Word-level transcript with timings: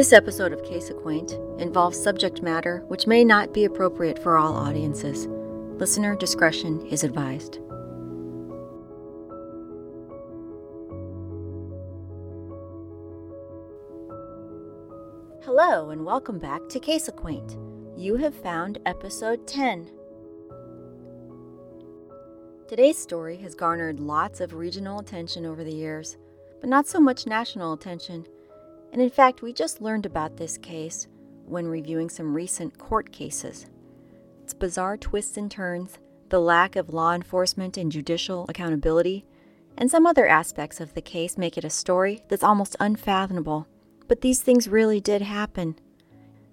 This 0.00 0.14
episode 0.14 0.54
of 0.54 0.64
Case 0.64 0.88
Acquaint 0.88 1.32
involves 1.58 2.02
subject 2.02 2.40
matter 2.40 2.82
which 2.88 3.06
may 3.06 3.22
not 3.22 3.52
be 3.52 3.66
appropriate 3.66 4.18
for 4.18 4.38
all 4.38 4.56
audiences. 4.56 5.26
Listener 5.78 6.16
discretion 6.16 6.86
is 6.86 7.04
advised. 7.04 7.56
Hello, 15.44 15.90
and 15.90 16.06
welcome 16.06 16.38
back 16.38 16.66
to 16.70 16.80
Case 16.80 17.06
Acquaint. 17.06 17.58
You 17.94 18.16
have 18.16 18.34
found 18.34 18.78
episode 18.86 19.46
10. 19.46 19.90
Today's 22.66 22.96
story 22.96 23.36
has 23.36 23.54
garnered 23.54 24.00
lots 24.00 24.40
of 24.40 24.54
regional 24.54 24.98
attention 24.98 25.44
over 25.44 25.62
the 25.62 25.74
years, 25.74 26.16
but 26.58 26.70
not 26.70 26.86
so 26.86 27.00
much 27.00 27.26
national 27.26 27.74
attention. 27.74 28.24
And 28.92 29.00
in 29.00 29.10
fact, 29.10 29.42
we 29.42 29.52
just 29.52 29.80
learned 29.80 30.06
about 30.06 30.36
this 30.36 30.58
case 30.58 31.06
when 31.46 31.66
reviewing 31.66 32.08
some 32.08 32.34
recent 32.34 32.78
court 32.78 33.12
cases. 33.12 33.66
Its 34.42 34.54
bizarre 34.54 34.96
twists 34.96 35.36
and 35.36 35.50
turns, 35.50 35.98
the 36.28 36.40
lack 36.40 36.76
of 36.76 36.94
law 36.94 37.12
enforcement 37.12 37.76
and 37.76 37.90
judicial 37.90 38.46
accountability, 38.48 39.24
and 39.76 39.90
some 39.90 40.06
other 40.06 40.26
aspects 40.26 40.80
of 40.80 40.94
the 40.94 41.02
case 41.02 41.38
make 41.38 41.56
it 41.56 41.64
a 41.64 41.70
story 41.70 42.22
that's 42.28 42.44
almost 42.44 42.76
unfathomable. 42.80 43.66
But 44.08 44.20
these 44.20 44.42
things 44.42 44.68
really 44.68 45.00
did 45.00 45.22
happen. 45.22 45.76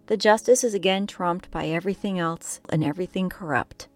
The 0.07 0.17
justice 0.17 0.63
is 0.63 0.73
again 0.73 1.07
trumped 1.07 1.51
by 1.51 1.67
everything 1.67 2.17
else 2.17 2.61
and 2.69 2.83
everything 2.83 3.29
corrupt. 3.29 3.87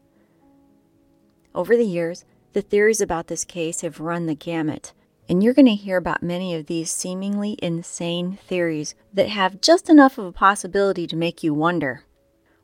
Over 1.53 1.77
the 1.77 1.85
years, 1.85 2.25
the 2.53 2.61
theories 2.61 3.01
about 3.01 3.27
this 3.27 3.45
case 3.45 3.81
have 3.81 3.99
run 3.99 4.25
the 4.25 4.35
gamut 4.35 4.93
and 5.31 5.41
you're 5.41 5.53
going 5.53 5.65
to 5.65 5.75
hear 5.75 5.95
about 5.95 6.21
many 6.21 6.53
of 6.53 6.65
these 6.65 6.91
seemingly 6.91 7.57
insane 7.63 8.37
theories 8.45 8.95
that 9.13 9.29
have 9.29 9.61
just 9.61 9.89
enough 9.89 10.17
of 10.17 10.25
a 10.25 10.31
possibility 10.33 11.07
to 11.07 11.15
make 11.15 11.41
you 11.41 11.53
wonder. 11.53 12.03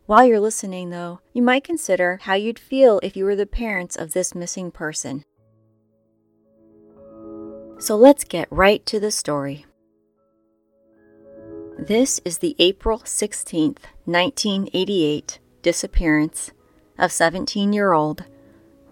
While 0.06 0.26
you're 0.26 0.42
listening, 0.42 0.90
though, 0.90 1.22
you 1.32 1.42
might 1.42 1.64
consider 1.64 2.20
how 2.24 2.34
you'd 2.34 2.60
feel 2.60 3.00
if 3.02 3.16
you 3.16 3.24
were 3.24 3.38
the 3.38 3.46
parents 3.46 3.96
of 3.96 4.12
this 4.12 4.36
missing 4.36 4.70
person. 4.72 5.24
So 7.80 7.96
let's 7.96 8.26
get 8.26 8.52
right 8.52 8.86
to 8.88 9.00
the 9.00 9.12
story. 9.12 9.66
This 11.80 12.20
is 12.26 12.40
the 12.40 12.54
April 12.60 13.00
16th, 13.00 13.80
1988 14.04 15.40
disappearance 15.62 16.52
of 16.98 17.14
17 17.14 17.72
year 17.72 17.94
old 17.94 18.26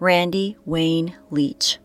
Randy 0.00 0.56
Wayne 0.64 1.14
Leach. 1.30 1.78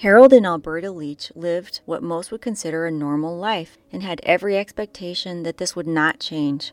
Harold 0.00 0.32
and 0.32 0.46
Alberta 0.46 0.92
Leach 0.92 1.32
lived 1.34 1.80
what 1.84 2.04
most 2.04 2.30
would 2.30 2.40
consider 2.40 2.86
a 2.86 2.90
normal 2.90 3.36
life 3.36 3.78
and 3.90 4.04
had 4.04 4.20
every 4.22 4.56
expectation 4.56 5.42
that 5.42 5.56
this 5.56 5.74
would 5.74 5.88
not 5.88 6.20
change. 6.20 6.72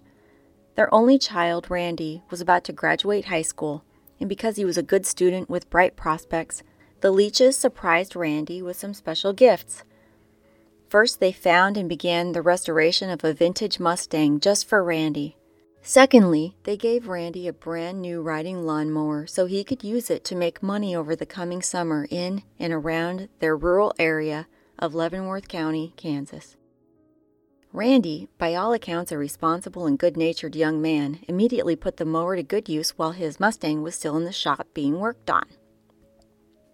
Their 0.76 0.94
only 0.94 1.18
child, 1.18 1.72
Randy, 1.72 2.22
was 2.30 2.40
about 2.40 2.64
to 2.66 2.72
graduate 2.72 3.26
high 3.26 3.42
school, 3.42 3.84
and 4.20 4.30
because 4.30 4.58
he 4.58 4.66
was 4.66 4.78
a 4.78 4.84
good 4.84 5.08
student 5.08 5.50
with 5.50 5.72
bright 5.72 5.96
prospects, 5.96 6.62
the 7.02 7.10
Leaches 7.10 7.58
surprised 7.58 8.16
Randy 8.16 8.62
with 8.62 8.78
some 8.78 8.94
special 8.94 9.34
gifts. 9.34 9.84
First, 10.88 11.20
they 11.20 11.32
found 11.32 11.78
and 11.78 11.90
began 11.90 12.34
the 12.34 12.44
restoration 12.44 13.10
of 13.10 13.24
a 13.24 13.34
vintage 13.34 13.80
Mustang 13.80 14.40
just 14.40 14.68
for 14.68 14.84
Randy. 14.84 15.36
Secondly, 15.88 16.56
they 16.64 16.78
gave 16.78 17.08
Randy 17.08 17.48
a 17.48 17.54
brand 17.54 18.02
new 18.02 18.20
riding 18.20 18.66
lawnmower 18.66 19.28
so 19.28 19.46
he 19.46 19.64
could 19.64 19.84
use 19.84 20.10
it 20.10 20.24
to 20.24 20.36
make 20.36 20.64
money 20.64 20.96
over 20.96 21.16
the 21.16 21.28
coming 21.28 21.62
summer 21.62 22.08
in 22.10 22.42
and 22.58 22.74
around 22.74 23.30
their 23.38 23.56
rural 23.56 23.94
area 24.00 24.48
of 24.80 24.96
Leavenworth 24.96 25.48
County, 25.48 25.94
Kansas. 25.96 26.58
Randy, 27.72 28.28
by 28.40 28.56
all 28.56 28.74
accounts 28.74 29.12
a 29.12 29.18
responsible 29.20 29.86
and 29.86 30.00
good 30.00 30.18
natured 30.18 30.56
young 30.56 30.82
man, 30.82 31.20
immediately 31.28 31.76
put 31.76 31.98
the 31.98 32.04
mower 32.04 32.36
to 32.36 32.42
good 32.42 32.68
use 32.68 32.98
while 32.98 33.12
his 33.12 33.40
Mustang 33.40 33.84
was 33.84 33.94
still 33.94 34.18
in 34.18 34.24
the 34.24 34.32
shop 34.32 34.66
being 34.74 35.00
worked 35.00 35.30
on. 35.30 35.46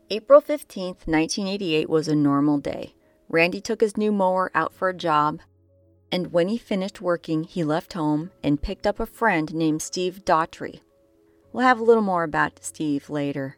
April 0.09 0.39
15, 0.39 0.85
1988 1.03 1.89
was 1.89 2.07
a 2.07 2.15
normal 2.15 2.59
day. 2.59 2.95
Randy 3.27 3.59
took 3.59 3.81
his 3.81 3.97
new 3.97 4.13
mower 4.13 4.51
out 4.55 4.73
for 4.73 4.87
a 4.87 4.93
job, 4.93 5.41
and 6.11 6.33
when 6.33 6.49
he 6.49 6.57
finished 6.57 7.01
working, 7.01 7.43
he 7.43 7.63
left 7.63 7.93
home 7.93 8.31
and 8.43 8.61
picked 8.61 8.85
up 8.85 8.99
a 8.99 9.05
friend 9.05 9.53
named 9.53 9.81
Steve 9.81 10.25
Daughtry. 10.25 10.81
We'll 11.53 11.65
have 11.65 11.79
a 11.79 11.83
little 11.83 12.03
more 12.03 12.23
about 12.23 12.63
Steve 12.63 13.09
later. 13.09 13.57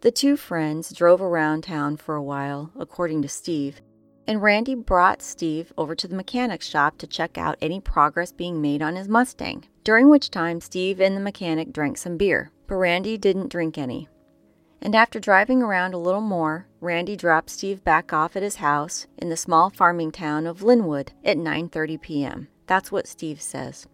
The 0.00 0.10
two 0.10 0.36
friends 0.36 0.92
drove 0.92 1.20
around 1.20 1.64
town 1.64 1.96
for 1.96 2.14
a 2.14 2.22
while, 2.22 2.70
according 2.78 3.22
to 3.22 3.28
Steve, 3.28 3.80
and 4.26 4.42
Randy 4.42 4.74
brought 4.74 5.22
Steve 5.22 5.72
over 5.78 5.94
to 5.94 6.08
the 6.08 6.16
mechanic 6.16 6.62
shop 6.62 6.98
to 6.98 7.06
check 7.06 7.38
out 7.38 7.58
any 7.62 7.80
progress 7.80 8.32
being 8.32 8.60
made 8.60 8.82
on 8.82 8.96
his 8.96 9.08
Mustang, 9.08 9.64
during 9.84 10.08
which 10.08 10.30
time 10.30 10.60
Steve 10.60 11.00
and 11.00 11.16
the 11.16 11.20
mechanic 11.20 11.72
drank 11.72 11.96
some 11.96 12.16
beer, 12.16 12.50
but 12.66 12.76
Randy 12.76 13.16
didn't 13.16 13.50
drink 13.50 13.78
any. 13.78 14.08
And 14.80 14.94
after 14.94 15.18
driving 15.18 15.62
around 15.62 15.94
a 15.94 15.98
little 15.98 16.20
more, 16.20 16.66
Randy 16.80 17.16
dropped 17.16 17.50
Steve 17.50 17.82
back 17.82 18.12
off 18.12 18.36
at 18.36 18.42
his 18.42 18.56
house 18.56 19.06
in 19.16 19.28
the 19.28 19.36
small 19.36 19.70
farming 19.70 20.12
town 20.12 20.46
of 20.46 20.62
Linwood 20.62 21.12
at 21.24 21.36
9:30 21.36 22.00
p.m. 22.00 22.48
That's 22.66 22.92
what 22.92 23.06
Steve 23.06 23.40
says. 23.40 23.86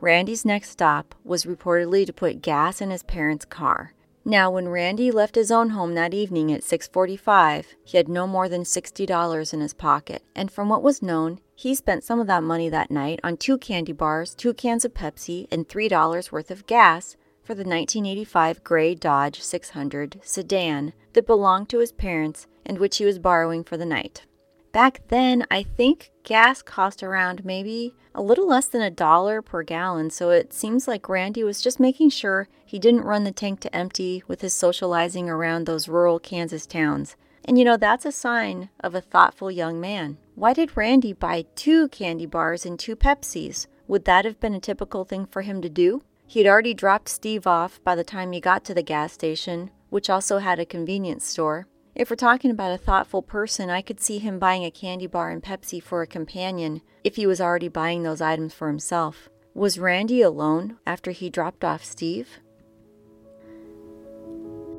Randy's 0.00 0.44
next 0.44 0.70
stop 0.70 1.14
was 1.22 1.44
reportedly 1.44 2.04
to 2.06 2.12
put 2.12 2.42
gas 2.42 2.80
in 2.80 2.90
his 2.90 3.04
parents' 3.04 3.44
car. 3.44 3.94
Now, 4.24 4.52
when 4.52 4.68
Randy 4.68 5.10
left 5.10 5.34
his 5.34 5.50
own 5.50 5.70
home 5.70 5.94
that 5.94 6.14
evening 6.14 6.52
at 6.52 6.62
6:45, 6.62 7.74
he 7.84 7.96
had 7.96 8.08
no 8.08 8.26
more 8.26 8.48
than 8.48 8.62
$60 8.62 9.52
in 9.52 9.60
his 9.60 9.74
pocket, 9.74 10.22
and 10.34 10.50
from 10.50 10.68
what 10.68 10.82
was 10.82 11.02
known, 11.02 11.40
he 11.54 11.74
spent 11.74 12.04
some 12.04 12.20
of 12.20 12.28
that 12.28 12.42
money 12.42 12.68
that 12.68 12.90
night 12.90 13.18
on 13.24 13.36
two 13.36 13.58
candy 13.58 13.92
bars, 13.92 14.34
two 14.34 14.54
cans 14.54 14.84
of 14.84 14.94
Pepsi, 14.94 15.46
and 15.50 15.68
$3 15.68 16.32
worth 16.32 16.50
of 16.52 16.66
gas 16.66 17.16
for 17.42 17.54
the 17.54 17.64
1985 17.64 18.62
gray 18.64 18.94
Dodge 18.94 19.42
600 19.42 20.20
sedan 20.22 20.92
that 21.12 21.26
belonged 21.26 21.68
to 21.70 21.78
his 21.78 21.92
parents 21.92 22.46
and 22.64 22.78
which 22.78 22.98
he 22.98 23.04
was 23.04 23.18
borrowing 23.18 23.64
for 23.64 23.76
the 23.76 23.86
night. 23.86 24.24
Back 24.72 25.02
then, 25.08 25.44
I 25.50 25.62
think 25.62 26.12
gas 26.22 26.62
cost 26.62 27.02
around 27.02 27.44
maybe 27.44 27.94
a 28.14 28.22
little 28.22 28.46
less 28.46 28.68
than 28.68 28.80
a 28.80 28.90
dollar 28.90 29.42
per 29.42 29.62
gallon, 29.62 30.08
so 30.08 30.30
it 30.30 30.54
seems 30.54 30.88
like 30.88 31.10
Randy 31.10 31.44
was 31.44 31.60
just 31.60 31.78
making 31.78 32.10
sure 32.10 32.48
he 32.64 32.78
didn't 32.78 33.04
run 33.04 33.24
the 33.24 33.32
tank 33.32 33.60
to 33.60 33.76
empty 33.76 34.22
with 34.26 34.40
his 34.40 34.54
socializing 34.54 35.28
around 35.28 35.66
those 35.66 35.88
rural 35.88 36.18
Kansas 36.18 36.66
towns. 36.66 37.16
And 37.44 37.58
you 37.58 37.64
know, 37.64 37.76
that's 37.76 38.06
a 38.06 38.12
sign 38.12 38.70
of 38.80 38.94
a 38.94 39.00
thoughtful 39.00 39.50
young 39.50 39.80
man. 39.80 40.16
Why 40.36 40.54
did 40.54 40.76
Randy 40.76 41.12
buy 41.12 41.44
two 41.54 41.88
candy 41.88 42.24
bars 42.24 42.64
and 42.64 42.78
two 42.78 42.96
Pepsis? 42.96 43.66
Would 43.88 44.06
that 44.06 44.24
have 44.24 44.40
been 44.40 44.54
a 44.54 44.60
typical 44.60 45.04
thing 45.04 45.26
for 45.26 45.42
him 45.42 45.60
to 45.60 45.68
do? 45.68 46.02
He 46.32 46.40
had 46.40 46.48
already 46.48 46.72
dropped 46.72 47.10
Steve 47.10 47.46
off 47.46 47.78
by 47.84 47.94
the 47.94 48.02
time 48.02 48.32
he 48.32 48.40
got 48.40 48.64
to 48.64 48.72
the 48.72 48.82
gas 48.82 49.12
station, 49.12 49.70
which 49.90 50.08
also 50.08 50.38
had 50.38 50.58
a 50.58 50.64
convenience 50.64 51.26
store. 51.26 51.66
If 51.94 52.08
we're 52.08 52.16
talking 52.16 52.50
about 52.50 52.72
a 52.72 52.78
thoughtful 52.78 53.20
person, 53.20 53.68
I 53.68 53.82
could 53.82 54.00
see 54.00 54.16
him 54.16 54.38
buying 54.38 54.64
a 54.64 54.70
candy 54.70 55.06
bar 55.06 55.28
and 55.28 55.42
Pepsi 55.42 55.82
for 55.82 56.00
a 56.00 56.06
companion 56.06 56.80
if 57.04 57.16
he 57.16 57.26
was 57.26 57.38
already 57.38 57.68
buying 57.68 58.02
those 58.02 58.22
items 58.22 58.54
for 58.54 58.68
himself. 58.68 59.28
Was 59.52 59.78
Randy 59.78 60.22
alone 60.22 60.78
after 60.86 61.10
he 61.10 61.28
dropped 61.28 61.64
off 61.64 61.84
Steve? 61.84 62.40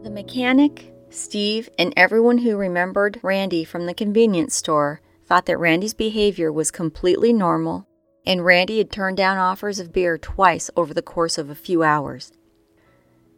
The 0.01 0.09
mechanic, 0.09 0.91
Steve, 1.11 1.69
and 1.77 1.93
everyone 1.95 2.39
who 2.39 2.57
remembered 2.57 3.19
Randy 3.21 3.63
from 3.63 3.85
the 3.85 3.93
convenience 3.93 4.55
store 4.55 5.01
thought 5.27 5.45
that 5.45 5.59
Randy's 5.59 5.93
behavior 5.93 6.51
was 6.51 6.71
completely 6.71 7.31
normal 7.31 7.85
and 8.25 8.45
Randy 8.45 8.77
had 8.77 8.91
turned 8.91 9.17
down 9.17 9.37
offers 9.37 9.79
of 9.79 9.93
beer 9.93 10.17
twice 10.17 10.69
over 10.75 10.93
the 10.93 11.01
course 11.01 11.37
of 11.37 11.49
a 11.49 11.55
few 11.55 11.83
hours. 11.83 12.31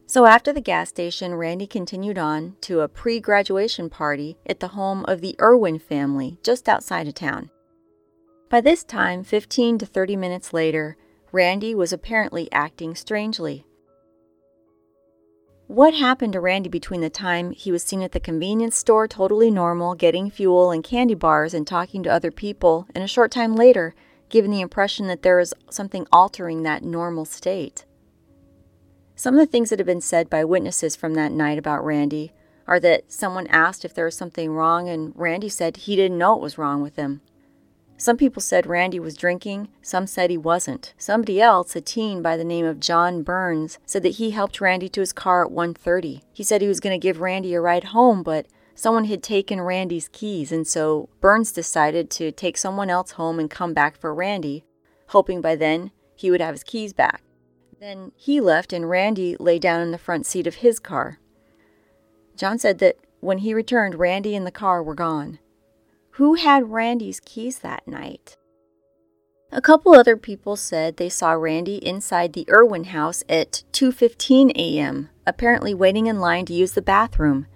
So 0.07 0.25
after 0.25 0.53
the 0.53 0.61
gas 0.61 0.89
station, 0.89 1.33
Randy 1.33 1.65
continued 1.65 2.17
on 2.17 2.55
to 2.61 2.81
a 2.81 2.87
pre 2.87 3.19
graduation 3.19 3.89
party 3.89 4.37
at 4.45 4.59
the 4.59 4.69
home 4.69 5.03
of 5.05 5.21
the 5.21 5.35
Irwin 5.41 5.79
family 5.79 6.37
just 6.43 6.69
outside 6.69 7.07
of 7.07 7.15
town. 7.15 7.49
By 8.49 8.61
this 8.61 8.83
time, 8.83 9.23
15 9.23 9.79
to 9.79 9.85
30 9.85 10.15
minutes 10.15 10.53
later, 10.53 10.97
Randy 11.31 11.73
was 11.73 11.91
apparently 11.91 12.47
acting 12.51 12.93
strangely. 12.93 13.65
What 15.67 15.95
happened 15.95 16.33
to 16.33 16.39
Randy 16.39 16.69
between 16.69 17.01
the 17.01 17.09
time 17.09 17.49
he 17.49 17.71
was 17.71 17.81
seen 17.81 18.03
at 18.03 18.11
the 18.11 18.19
convenience 18.19 18.77
store 18.77 19.07
totally 19.07 19.49
normal, 19.49 19.95
getting 19.95 20.29
fuel 20.29 20.69
and 20.69 20.83
candy 20.83 21.15
bars 21.15 21.55
and 21.55 21.65
talking 21.65 22.03
to 22.03 22.13
other 22.13 22.29
people, 22.29 22.85
and 22.93 23.03
a 23.03 23.07
short 23.07 23.31
time 23.31 23.55
later, 23.55 23.95
giving 24.29 24.51
the 24.51 24.61
impression 24.61 25.07
that 25.07 25.21
there 25.21 25.39
is 25.39 25.53
something 25.69 26.07
altering 26.11 26.63
that 26.63 26.83
normal 26.83 27.25
state. 27.25 27.85
Some 29.15 29.35
of 29.35 29.39
the 29.39 29.51
things 29.51 29.69
that 29.69 29.79
have 29.79 29.85
been 29.85 30.01
said 30.01 30.29
by 30.29 30.43
witnesses 30.43 30.95
from 30.95 31.13
that 31.13 31.31
night 31.31 31.57
about 31.57 31.85
Randy 31.85 32.33
are 32.67 32.79
that 32.79 33.11
someone 33.11 33.47
asked 33.47 33.85
if 33.85 33.93
there 33.93 34.05
was 34.05 34.15
something 34.15 34.51
wrong, 34.51 34.89
and 34.89 35.13
Randy 35.15 35.49
said 35.49 35.77
he 35.77 35.95
didn't 35.95 36.17
know 36.17 36.33
what 36.33 36.41
was 36.41 36.57
wrong 36.57 36.81
with 36.81 36.95
him. 36.95 37.21
Some 37.97 38.17
people 38.17 38.41
said 38.41 38.67
Randy 38.67 38.99
was 38.99 39.15
drinking, 39.15 39.69
some 39.81 40.05
said 40.05 40.29
he 40.29 40.37
wasn't. 40.37 40.93
Somebody 40.97 41.39
else, 41.39 41.75
a 41.75 41.81
teen 41.81 42.21
by 42.21 42.35
the 42.35 42.43
name 42.43 42.65
of 42.65 42.81
John 42.81 43.23
Burns, 43.23 43.77
said 43.85 44.03
that 44.03 44.15
he 44.15 44.31
helped 44.31 44.59
Randy 44.59 44.89
to 44.89 44.99
his 44.99 45.13
car 45.13 45.45
at 45.45 45.51
1:30. 45.51 46.21
He 46.33 46.43
said 46.43 46.61
he 46.61 46.67
was 46.67 46.81
going 46.81 46.99
to 46.99 47.01
give 47.01 47.21
Randy 47.21 47.53
a 47.53 47.61
ride 47.61 47.85
home, 47.85 48.21
but 48.21 48.47
someone 48.75 49.05
had 49.05 49.23
taken 49.23 49.61
Randy's 49.61 50.09
keys, 50.09 50.51
and 50.51 50.67
so 50.67 51.09
Burns 51.21 51.51
decided 51.51 52.11
to 52.11 52.31
take 52.31 52.57
someone 52.57 52.89
else 52.89 53.11
home 53.11 53.39
and 53.39 53.49
come 53.49 53.73
back 53.73 53.97
for 53.97 54.13
Randy, 54.13 54.65
hoping 55.07 55.41
by 55.41 55.55
then 55.55 55.91
he 56.15 56.29
would 56.29 56.41
have 56.41 56.53
his 56.53 56.63
keys 56.63 56.93
back. 56.93 57.23
Then 57.79 58.11
he 58.15 58.39
left, 58.39 58.73
and 58.73 58.89
Randy 58.89 59.35
lay 59.39 59.59
down 59.59 59.81
in 59.81 59.91
the 59.91 59.97
front 59.97 60.25
seat 60.25 60.45
of 60.45 60.55
his 60.55 60.79
car. 60.79 61.19
John 62.35 62.59
said 62.59 62.79
that 62.79 62.97
when 63.21 63.39
he 63.39 63.53
returned, 63.53 63.95
Randy 63.95 64.35
and 64.35 64.45
the 64.45 64.51
car 64.51 64.83
were 64.83 64.95
gone. 64.95 65.39
Who 66.11 66.35
had 66.35 66.71
Randy's 66.71 67.19
keys 67.19 67.59
that 67.59 67.87
night? 67.87 68.37
A 69.51 69.61
couple 69.61 69.93
other 69.93 70.17
people 70.17 70.55
said 70.55 70.97
they 70.97 71.09
saw 71.09 71.31
Randy 71.31 71.75
inside 71.77 72.33
the 72.33 72.47
Irwin 72.49 72.85
house 72.85 73.23
at 73.29 73.63
2:15 73.71 74.51
a.m., 74.55 75.09
apparently 75.25 75.73
waiting 75.73 76.07
in 76.07 76.19
line 76.19 76.45
to 76.45 76.53
use 76.53 76.73
the 76.73 76.81
bathroom. 76.81 77.47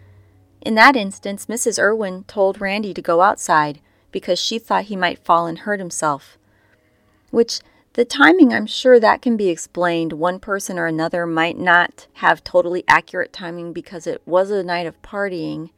In 0.61 0.75
that 0.75 0.95
instance, 0.95 1.45
Mrs. 1.45 1.79
Irwin 1.79 2.23
told 2.25 2.61
Randy 2.61 2.93
to 2.93 3.01
go 3.01 3.21
outside 3.21 3.79
because 4.11 4.39
she 4.39 4.59
thought 4.59 4.85
he 4.85 4.95
might 4.95 5.23
fall 5.23 5.47
and 5.47 5.59
hurt 5.59 5.79
himself. 5.79 6.37
Which 7.31 7.59
the 7.93 8.05
timing, 8.05 8.53
I'm 8.53 8.65
sure 8.65 8.99
that 8.99 9.21
can 9.21 9.37
be 9.37 9.49
explained. 9.49 10.13
One 10.13 10.39
person 10.39 10.77
or 10.77 10.85
another 10.85 11.25
might 11.25 11.57
not 11.57 12.07
have 12.13 12.43
totally 12.43 12.83
accurate 12.87 13.33
timing 13.33 13.73
because 13.73 14.05
it 14.05 14.21
was 14.25 14.51
a 14.51 14.63
night 14.63 14.87
of 14.87 15.01
partying, 15.01 15.69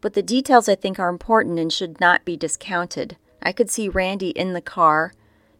but 0.00 0.14
the 0.14 0.22
details 0.22 0.68
I 0.68 0.74
think 0.74 0.98
are 0.98 1.08
important 1.08 1.58
and 1.58 1.72
should 1.72 2.00
not 2.00 2.24
be 2.24 2.36
discounted. 2.36 3.16
I 3.42 3.52
could 3.52 3.70
see 3.70 3.88
Randy 3.88 4.30
in 4.30 4.52
the 4.52 4.60
car 4.60 5.12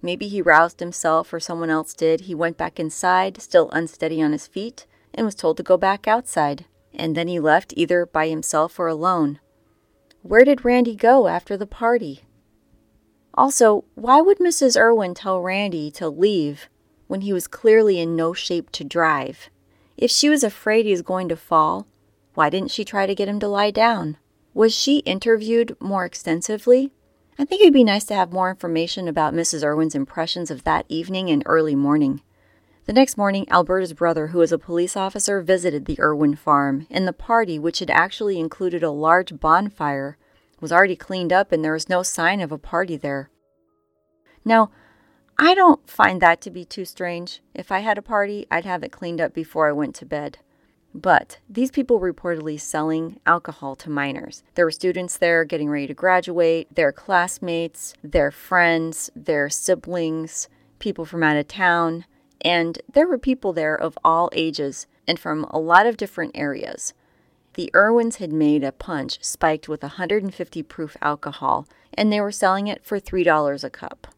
Maybe 0.04 0.28
he 0.28 0.42
roused 0.42 0.80
himself 0.80 1.32
or 1.32 1.40
someone 1.40 1.70
else 1.70 1.94
did. 1.94 2.22
He 2.22 2.34
went 2.34 2.58
back 2.58 2.78
inside, 2.78 3.40
still 3.40 3.70
unsteady 3.70 4.20
on 4.20 4.32
his 4.32 4.46
feet, 4.46 4.84
and 5.14 5.24
was 5.24 5.34
told 5.34 5.56
to 5.56 5.62
go 5.62 5.78
back 5.78 6.06
outside. 6.06 6.66
And 6.94 7.16
then 7.16 7.28
he 7.28 7.40
left 7.40 7.74
either 7.76 8.06
by 8.06 8.28
himself 8.28 8.78
or 8.78 8.86
alone. 8.86 9.40
Where 10.22 10.44
did 10.44 10.64
Randy 10.64 10.94
go 10.94 11.28
after 11.28 11.56
the 11.56 11.66
party? 11.66 12.22
Also, 13.34 13.84
why 13.94 14.20
would 14.20 14.38
Mrs. 14.38 14.76
Irwin 14.76 15.14
tell 15.14 15.40
Randy 15.40 15.90
to 15.92 16.08
leave 16.08 16.68
when 17.08 17.22
he 17.22 17.32
was 17.32 17.48
clearly 17.48 18.00
in 18.00 18.14
no 18.16 18.32
shape 18.32 18.70
to 18.72 18.84
drive? 18.84 19.50
If 19.96 20.10
she 20.10 20.28
was 20.28 20.44
afraid 20.44 20.86
he 20.86 20.92
was 20.92 21.02
going 21.02 21.28
to 21.28 21.36
fall, 21.36 21.86
why 22.34 22.50
didn't 22.50 22.70
she 22.70 22.84
try 22.84 23.06
to 23.06 23.14
get 23.14 23.28
him 23.28 23.40
to 23.40 23.48
lie 23.48 23.70
down? 23.70 24.16
Was 24.54 24.72
she 24.74 24.98
interviewed 24.98 25.76
more 25.80 26.04
extensively? 26.04 26.92
I 27.38 27.44
think 27.44 27.60
it'd 27.60 27.74
be 27.74 27.84
nice 27.84 28.04
to 28.04 28.14
have 28.14 28.32
more 28.32 28.50
information 28.50 29.08
about 29.08 29.34
Mrs. 29.34 29.64
Irwin's 29.64 29.96
impressions 29.96 30.50
of 30.50 30.62
that 30.64 30.86
evening 30.88 31.28
and 31.30 31.42
early 31.46 31.74
morning. 31.74 32.22
The 32.86 32.92
next 32.92 33.16
morning, 33.16 33.46
Alberta's 33.48 33.94
brother, 33.94 34.26
who 34.26 34.38
was 34.40 34.52
a 34.52 34.58
police 34.58 34.94
officer, 34.94 35.40
visited 35.40 35.86
the 35.86 35.98
Irwin 35.98 36.36
farm, 36.36 36.86
and 36.90 37.08
the 37.08 37.14
party, 37.14 37.58
which 37.58 37.78
had 37.78 37.88
actually 37.88 38.38
included 38.38 38.82
a 38.82 38.90
large 38.90 39.40
bonfire, 39.40 40.18
was 40.60 40.70
already 40.70 40.94
cleaned 40.94 41.32
up 41.32 41.50
and 41.50 41.64
there 41.64 41.72
was 41.72 41.88
no 41.88 42.02
sign 42.02 42.42
of 42.42 42.52
a 42.52 42.58
party 42.58 42.98
there. 42.98 43.30
Now, 44.44 44.70
I 45.38 45.54
don't 45.54 45.88
find 45.88 46.20
that 46.20 46.42
to 46.42 46.50
be 46.50 46.66
too 46.66 46.84
strange. 46.84 47.40
If 47.54 47.72
I 47.72 47.78
had 47.78 47.96
a 47.96 48.02
party, 48.02 48.46
I'd 48.50 48.66
have 48.66 48.82
it 48.82 48.92
cleaned 48.92 49.20
up 49.20 49.32
before 49.32 49.66
I 49.66 49.72
went 49.72 49.94
to 49.96 50.06
bed. 50.06 50.38
But 50.94 51.38
these 51.48 51.70
people 51.70 52.00
reportedly 52.00 52.60
selling 52.60 53.18
alcohol 53.24 53.76
to 53.76 53.90
minors. 53.90 54.42
There 54.56 54.66
were 54.66 54.70
students 54.70 55.16
there 55.16 55.44
getting 55.44 55.70
ready 55.70 55.86
to 55.86 55.94
graduate, 55.94 56.72
their 56.74 56.92
classmates, 56.92 57.94
their 58.04 58.30
friends, 58.30 59.10
their 59.16 59.48
siblings, 59.48 60.48
people 60.78 61.06
from 61.06 61.22
out 61.22 61.38
of 61.38 61.48
town, 61.48 62.04
and 62.44 62.78
there 62.92 63.08
were 63.08 63.18
people 63.18 63.52
there 63.52 63.74
of 63.74 63.98
all 64.04 64.30
ages 64.32 64.86
and 65.08 65.18
from 65.18 65.44
a 65.44 65.58
lot 65.58 65.86
of 65.86 65.96
different 65.96 66.32
areas. 66.36 66.92
The 67.54 67.70
Irwins 67.74 68.16
had 68.16 68.32
made 68.32 68.62
a 68.64 68.72
punch 68.72 69.18
spiked 69.22 69.68
with 69.68 69.82
150 69.82 70.62
proof 70.64 70.96
alcohol, 71.00 71.66
and 71.94 72.12
they 72.12 72.20
were 72.20 72.32
selling 72.32 72.66
it 72.66 72.84
for 72.84 72.98
$3 72.98 73.64
a 73.64 73.70
cup. 73.70 74.08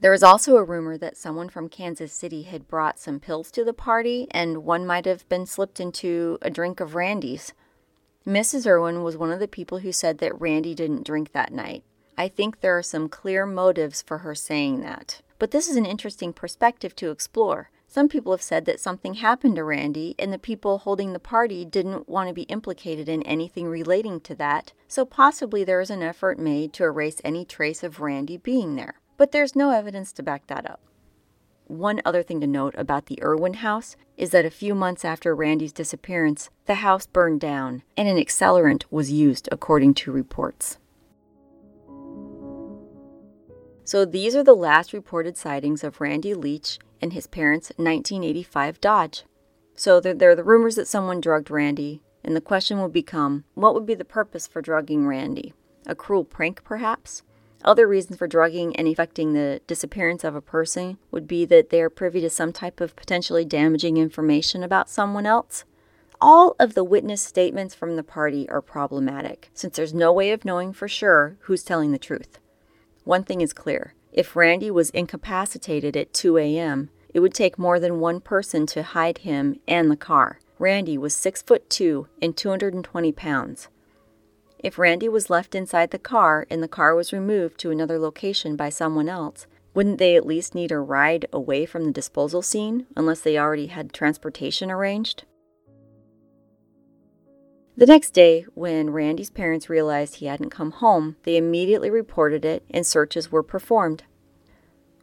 There 0.00 0.12
was 0.12 0.22
also 0.22 0.56
a 0.56 0.64
rumor 0.64 0.98
that 0.98 1.16
someone 1.16 1.48
from 1.48 1.68
Kansas 1.68 2.12
City 2.12 2.42
had 2.42 2.68
brought 2.68 2.98
some 2.98 3.20
pills 3.20 3.50
to 3.52 3.64
the 3.64 3.72
party, 3.72 4.28
and 4.30 4.58
one 4.58 4.86
might 4.86 5.06
have 5.06 5.28
been 5.28 5.46
slipped 5.46 5.80
into 5.80 6.38
a 6.42 6.50
drink 6.50 6.78
of 6.78 6.94
Randy's. 6.94 7.52
Mrs. 8.26 8.66
Irwin 8.66 9.02
was 9.02 9.16
one 9.16 9.32
of 9.32 9.40
the 9.40 9.48
people 9.48 9.78
who 9.78 9.92
said 9.92 10.18
that 10.18 10.38
Randy 10.40 10.74
didn't 10.74 11.06
drink 11.06 11.32
that 11.32 11.52
night. 11.52 11.84
I 12.16 12.28
think 12.28 12.60
there 12.60 12.76
are 12.78 12.82
some 12.82 13.08
clear 13.08 13.44
motives 13.44 14.02
for 14.02 14.18
her 14.18 14.34
saying 14.34 14.80
that. 14.82 15.20
But 15.38 15.50
this 15.50 15.68
is 15.68 15.76
an 15.76 15.86
interesting 15.86 16.32
perspective 16.32 16.94
to 16.96 17.10
explore. 17.10 17.70
Some 17.94 18.08
people 18.08 18.32
have 18.32 18.42
said 18.42 18.64
that 18.64 18.80
something 18.80 19.14
happened 19.14 19.54
to 19.54 19.62
Randy, 19.62 20.16
and 20.18 20.32
the 20.32 20.38
people 20.38 20.78
holding 20.78 21.12
the 21.12 21.20
party 21.20 21.64
didn't 21.64 22.08
want 22.08 22.28
to 22.28 22.34
be 22.34 22.42
implicated 22.42 23.08
in 23.08 23.22
anything 23.22 23.68
relating 23.68 24.18
to 24.22 24.34
that, 24.34 24.72
so 24.88 25.04
possibly 25.04 25.62
there 25.62 25.78
was 25.78 25.90
an 25.90 26.02
effort 26.02 26.36
made 26.38 26.72
to 26.72 26.84
erase 26.84 27.20
any 27.22 27.44
trace 27.44 27.84
of 27.84 28.00
Randy 28.00 28.36
being 28.36 28.74
there 28.74 28.96
but 29.16 29.32
there's 29.32 29.56
no 29.56 29.70
evidence 29.70 30.12
to 30.12 30.22
back 30.22 30.46
that 30.48 30.68
up. 30.68 30.80
One 31.66 32.02
other 32.04 32.22
thing 32.22 32.40
to 32.40 32.46
note 32.46 32.74
about 32.76 33.06
the 33.06 33.22
Irwin 33.22 33.54
house 33.54 33.96
is 34.16 34.30
that 34.30 34.44
a 34.44 34.50
few 34.50 34.74
months 34.74 35.04
after 35.04 35.34
Randy's 35.34 35.72
disappearance, 35.72 36.50
the 36.66 36.76
house 36.76 37.06
burned 37.06 37.40
down 37.40 37.82
and 37.96 38.06
an 38.06 38.18
accelerant 38.18 38.84
was 38.90 39.10
used, 39.10 39.48
according 39.50 39.94
to 39.94 40.12
reports. 40.12 40.78
So 43.84 44.06
these 44.06 44.34
are 44.34 44.42
the 44.42 44.54
last 44.54 44.94
reported 44.94 45.36
sightings 45.36 45.84
of 45.84 46.00
Randy 46.00 46.32
Leach 46.32 46.78
and 47.02 47.12
his 47.12 47.26
parents' 47.26 47.68
1985 47.76 48.80
Dodge. 48.80 49.24
So 49.74 50.00
there, 50.00 50.14
there 50.14 50.30
are 50.30 50.34
the 50.34 50.42
rumors 50.42 50.76
that 50.76 50.88
someone 50.88 51.20
drugged 51.20 51.50
Randy, 51.50 52.00
and 52.24 52.34
the 52.34 52.40
question 52.40 52.78
will 52.78 52.88
become 52.88 53.44
what 53.52 53.74
would 53.74 53.84
be 53.84 53.94
the 53.94 54.04
purpose 54.04 54.46
for 54.46 54.62
drugging 54.62 55.06
Randy? 55.06 55.52
A 55.86 55.94
cruel 55.94 56.24
prank, 56.24 56.64
perhaps? 56.64 57.22
Other 57.62 57.86
reasons 57.86 58.18
for 58.18 58.26
drugging 58.26 58.74
and 58.76 58.88
effecting 58.88 59.32
the 59.32 59.60
disappearance 59.66 60.24
of 60.24 60.34
a 60.34 60.40
person 60.40 60.96
would 61.10 61.28
be 61.28 61.44
that 61.44 61.68
they 61.68 61.82
are 61.82 61.90
privy 61.90 62.22
to 62.22 62.30
some 62.30 62.52
type 62.52 62.80
of 62.80 62.96
potentially 62.96 63.44
damaging 63.44 63.98
information 63.98 64.62
about 64.62 64.88
someone 64.88 65.26
else. 65.26 65.64
All 66.20 66.56
of 66.58 66.72
the 66.72 66.84
witness 66.84 67.20
statements 67.20 67.74
from 67.74 67.96
the 67.96 68.02
party 68.02 68.48
are 68.48 68.62
problematic, 68.62 69.50
since 69.52 69.76
there's 69.76 69.92
no 69.92 70.10
way 70.12 70.30
of 70.30 70.44
knowing 70.44 70.72
for 70.72 70.88
sure 70.88 71.36
who's 71.40 71.62
telling 71.62 71.92
the 71.92 71.98
truth. 71.98 72.38
One 73.04 73.22
thing 73.22 73.42
is 73.42 73.52
clear 73.52 73.94
if 74.12 74.34
Randy 74.34 74.70
was 74.70 74.90
incapacitated 74.90 75.96
at 75.96 76.14
2 76.14 76.38
a.m., 76.38 76.90
it 77.12 77.20
would 77.20 77.34
take 77.34 77.58
more 77.58 77.78
than 77.78 78.00
one 78.00 78.20
person 78.20 78.66
to 78.66 78.82
hide 78.82 79.18
him 79.18 79.60
and 79.68 79.90
the 79.90 79.96
car. 79.96 80.40
Randy 80.58 80.96
was 80.96 81.14
6 81.14 81.42
foot 81.42 81.68
2 81.68 82.08
and 82.22 82.36
220 82.36 83.12
pounds. 83.12 83.68
If 84.58 84.78
Randy 84.78 85.08
was 85.08 85.28
left 85.28 85.54
inside 85.54 85.90
the 85.90 85.98
car 85.98 86.46
and 86.48 86.62
the 86.62 86.68
car 86.68 86.94
was 86.94 87.12
removed 87.12 87.58
to 87.58 87.70
another 87.70 87.98
location 87.98 88.56
by 88.56 88.70
someone 88.70 89.08
else, 89.08 89.46
wouldn't 89.74 89.98
they 89.98 90.16
at 90.16 90.26
least 90.26 90.54
need 90.54 90.72
a 90.72 90.78
ride 90.78 91.26
away 91.32 91.66
from 91.66 91.84
the 91.84 91.92
disposal 91.92 92.40
scene 92.40 92.86
unless 92.96 93.20
they 93.20 93.36
already 93.36 93.66
had 93.66 93.92
transportation 93.92 94.70
arranged? 94.70 95.24
The 97.76 97.86
next 97.86 98.10
day, 98.10 98.46
when 98.54 98.90
Randy's 98.90 99.30
parents 99.30 99.68
realized 99.68 100.16
he 100.16 100.26
hadn't 100.26 100.50
come 100.50 100.70
home, 100.70 101.16
they 101.24 101.36
immediately 101.36 101.90
reported 101.90 102.44
it 102.44 102.64
and 102.70 102.86
searches 102.86 103.32
were 103.32 103.42
performed. 103.42 104.04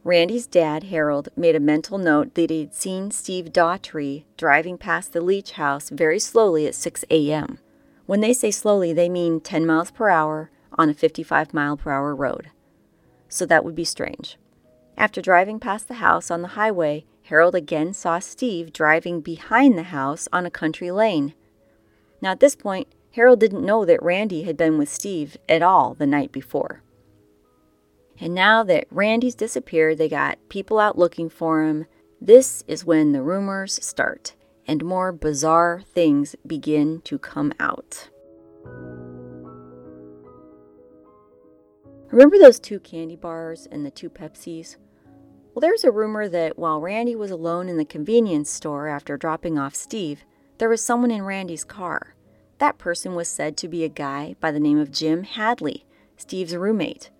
Randy's 0.04 0.46
dad, 0.46 0.84
Harold, 0.84 1.28
made 1.36 1.54
a 1.54 1.60
mental 1.60 1.98
note 1.98 2.34
that 2.34 2.48
he'd 2.48 2.74
seen 2.74 3.10
Steve 3.10 3.52
Daughtry 3.52 4.24
driving 4.38 4.78
past 4.78 5.12
the 5.12 5.20
Leach 5.20 5.52
house 5.52 5.90
very 5.90 6.18
slowly 6.18 6.66
at 6.66 6.74
6 6.74 7.04
a.m. 7.10 7.58
When 8.06 8.20
they 8.20 8.32
say 8.32 8.50
slowly, 8.50 8.94
they 8.94 9.10
mean 9.10 9.40
10 9.40 9.66
miles 9.66 9.90
per 9.90 10.08
hour 10.08 10.50
on 10.78 10.88
a 10.88 10.94
55 10.94 11.52
mile 11.52 11.76
per 11.76 11.92
hour 11.92 12.16
road. 12.16 12.50
So 13.28 13.44
that 13.46 13.66
would 13.66 13.74
be 13.74 13.84
strange. 13.84 14.38
After 14.96 15.20
driving 15.20 15.60
past 15.60 15.88
the 15.88 15.94
house 15.94 16.30
on 16.30 16.40
the 16.40 16.48
highway, 16.48 17.04
Harold 17.24 17.54
again 17.54 17.92
saw 17.92 18.18
Steve 18.18 18.72
driving 18.72 19.20
behind 19.20 19.76
the 19.76 19.84
house 19.84 20.26
on 20.32 20.46
a 20.46 20.50
country 20.50 20.90
lane. 20.90 21.34
Now, 22.22 22.30
at 22.30 22.40
this 22.40 22.54
point, 22.54 22.88
Harold 23.10 23.40
didn't 23.40 23.66
know 23.66 23.84
that 23.84 24.02
Randy 24.02 24.44
had 24.44 24.56
been 24.56 24.78
with 24.78 24.88
Steve 24.88 25.36
at 25.48 25.60
all 25.60 25.92
the 25.94 26.06
night 26.06 26.32
before. 26.32 26.82
And 28.18 28.34
now 28.34 28.62
that 28.62 28.86
Randy's 28.90 29.34
disappeared, 29.34 29.98
they 29.98 30.08
got 30.08 30.38
people 30.48 30.78
out 30.78 30.96
looking 30.96 31.28
for 31.28 31.64
him. 31.64 31.86
This 32.20 32.62
is 32.68 32.84
when 32.84 33.12
the 33.12 33.22
rumors 33.22 33.84
start 33.84 34.34
and 34.66 34.84
more 34.84 35.10
bizarre 35.10 35.82
things 35.92 36.36
begin 36.46 37.00
to 37.02 37.18
come 37.18 37.52
out. 37.58 38.08
Remember 42.10 42.38
those 42.38 42.60
two 42.60 42.78
candy 42.78 43.16
bars 43.16 43.66
and 43.72 43.84
the 43.84 43.90
two 43.90 44.08
Pepsis? 44.08 44.76
Well, 45.54 45.60
there's 45.60 45.82
a 45.82 45.90
rumor 45.90 46.28
that 46.28 46.58
while 46.58 46.80
Randy 46.80 47.16
was 47.16 47.30
alone 47.30 47.68
in 47.68 47.76
the 47.76 47.84
convenience 47.84 48.50
store 48.50 48.86
after 48.86 49.16
dropping 49.16 49.58
off 49.58 49.74
Steve, 49.74 50.24
there 50.62 50.68
was 50.68 50.80
someone 50.80 51.10
in 51.10 51.24
Randy's 51.24 51.64
car. 51.64 52.14
That 52.58 52.78
person 52.78 53.16
was 53.16 53.26
said 53.26 53.56
to 53.56 53.68
be 53.68 53.82
a 53.82 53.88
guy 53.88 54.36
by 54.38 54.52
the 54.52 54.60
name 54.60 54.78
of 54.78 54.92
Jim 54.92 55.24
Hadley, 55.24 55.84
Steve's 56.16 56.54
roommate. 56.54 57.10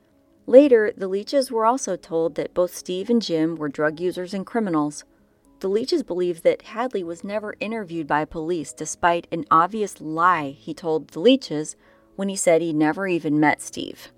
Later, 0.46 0.92
the 0.96 1.08
Leaches 1.08 1.50
were 1.50 1.66
also 1.66 1.96
told 1.96 2.36
that 2.36 2.54
both 2.54 2.72
Steve 2.72 3.10
and 3.10 3.20
Jim 3.20 3.56
were 3.56 3.68
drug 3.68 3.98
users 3.98 4.32
and 4.32 4.46
criminals. 4.46 5.02
The 5.58 5.66
Leaches 5.66 6.04
believe 6.04 6.42
that 6.42 6.62
Hadley 6.62 7.02
was 7.02 7.24
never 7.24 7.56
interviewed 7.58 8.06
by 8.06 8.26
police 8.26 8.72
despite 8.72 9.26
an 9.32 9.44
obvious 9.50 10.00
lie 10.00 10.50
he 10.56 10.72
told 10.72 11.08
the 11.08 11.18
Leaches 11.18 11.74
when 12.14 12.28
he 12.28 12.36
said 12.36 12.62
he 12.62 12.72
never 12.72 13.08
even 13.08 13.40
met 13.40 13.60
Steve. 13.60 14.12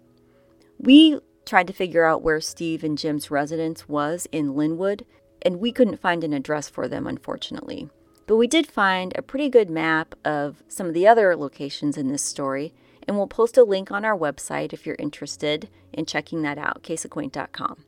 We 0.79 1.19
tried 1.47 1.69
to 1.69 1.73
figure 1.73 2.05
out 2.05 2.21
where 2.21 2.43
Steve 2.43 2.85
and 2.85 2.99
Jim's 2.99 3.31
residence 3.31 3.89
was 3.89 4.29
in 4.33 4.55
Linwood, 4.55 5.07
and 5.41 5.61
we 5.61 5.73
couldn't 5.73 5.97
find 6.03 6.25
an 6.25 6.35
address 6.35 6.69
for 6.69 6.89
them, 6.89 7.07
unfortunately. 7.07 7.89
But 8.27 8.37
we 8.37 8.47
did 8.47 8.67
find 8.67 9.13
a 9.17 9.23
pretty 9.23 9.49
good 9.49 9.69
map 9.69 10.15
of 10.25 10.63
some 10.69 10.87
of 10.87 10.95
the 10.95 11.07
other 11.07 11.37
locations 11.37 11.99
in 11.99 12.09
this 12.09 12.23
story, 12.23 12.73
and 13.07 13.17
we'll 13.17 13.27
post 13.27 13.59
a 13.59 13.65
link 13.65 13.91
on 13.91 14.05
our 14.05 14.17
website 14.17 14.73
if 14.73 14.87
you're 14.87 14.97
interested 14.99 15.69
in 15.93 16.07
checking 16.07 16.43
that 16.43 16.57
out, 16.57 16.83
caseacquaint.com. 16.83 17.85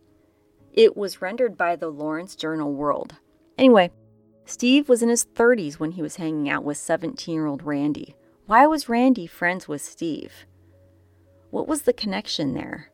It 0.72 0.96
was 0.96 1.22
rendered 1.22 1.56
by 1.56 1.76
the 1.76 1.88
Lawrence 1.88 2.36
Journal 2.36 2.72
World. 2.74 3.16
Anyway, 3.56 3.90
Steve 4.44 4.88
was 4.88 5.02
in 5.02 5.08
his 5.08 5.24
30s 5.24 5.74
when 5.74 5.92
he 5.92 6.02
was 6.02 6.16
hanging 6.16 6.50
out 6.50 6.64
with 6.64 6.76
17 6.76 7.34
year 7.34 7.46
old 7.46 7.62
Randy. 7.62 8.14
Why 8.44 8.66
was 8.66 8.88
Randy 8.88 9.26
friends 9.26 9.66
with 9.66 9.82
Steve? 9.82 10.46
What 11.50 11.66
was 11.66 11.82
the 11.82 11.92
connection 11.92 12.52
there? 12.52 12.90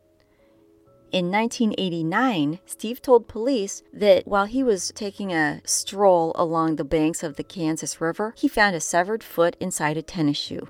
In 1.13 1.31
1989, 1.31 2.61
Steve 2.65 3.03
told 3.03 3.29
police 3.29 3.83
that 3.93 4.27
while 4.27 4.47
he 4.47 4.63
was 4.63 4.91
taking 4.95 5.31
a 5.31 5.61
stroll 5.63 6.33
along 6.37 6.77
the 6.77 6.85
banks 6.85 7.23
of 7.23 7.37
the 7.37 7.45
Kansas 7.45 8.01
River, 8.01 8.33
he 8.35 8.49
found 8.49 8.75
a 8.75 8.81
severed 8.81 9.23
foot 9.23 9.55
inside 9.61 9.99
a 9.99 10.03
tennis 10.03 10.39
shoe. 10.39 10.69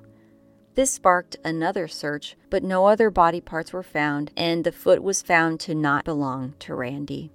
This 0.74 0.90
sparked 0.90 1.36
another 1.44 1.86
search, 1.86 2.36
but 2.50 2.64
no 2.64 2.86
other 2.86 3.08
body 3.08 3.40
parts 3.40 3.72
were 3.72 3.84
found, 3.84 4.32
and 4.36 4.64
the 4.64 4.72
foot 4.72 5.00
was 5.00 5.22
found 5.22 5.60
to 5.60 5.76
not 5.76 6.04
belong 6.04 6.54
to 6.58 6.74
Randy. 6.74 7.30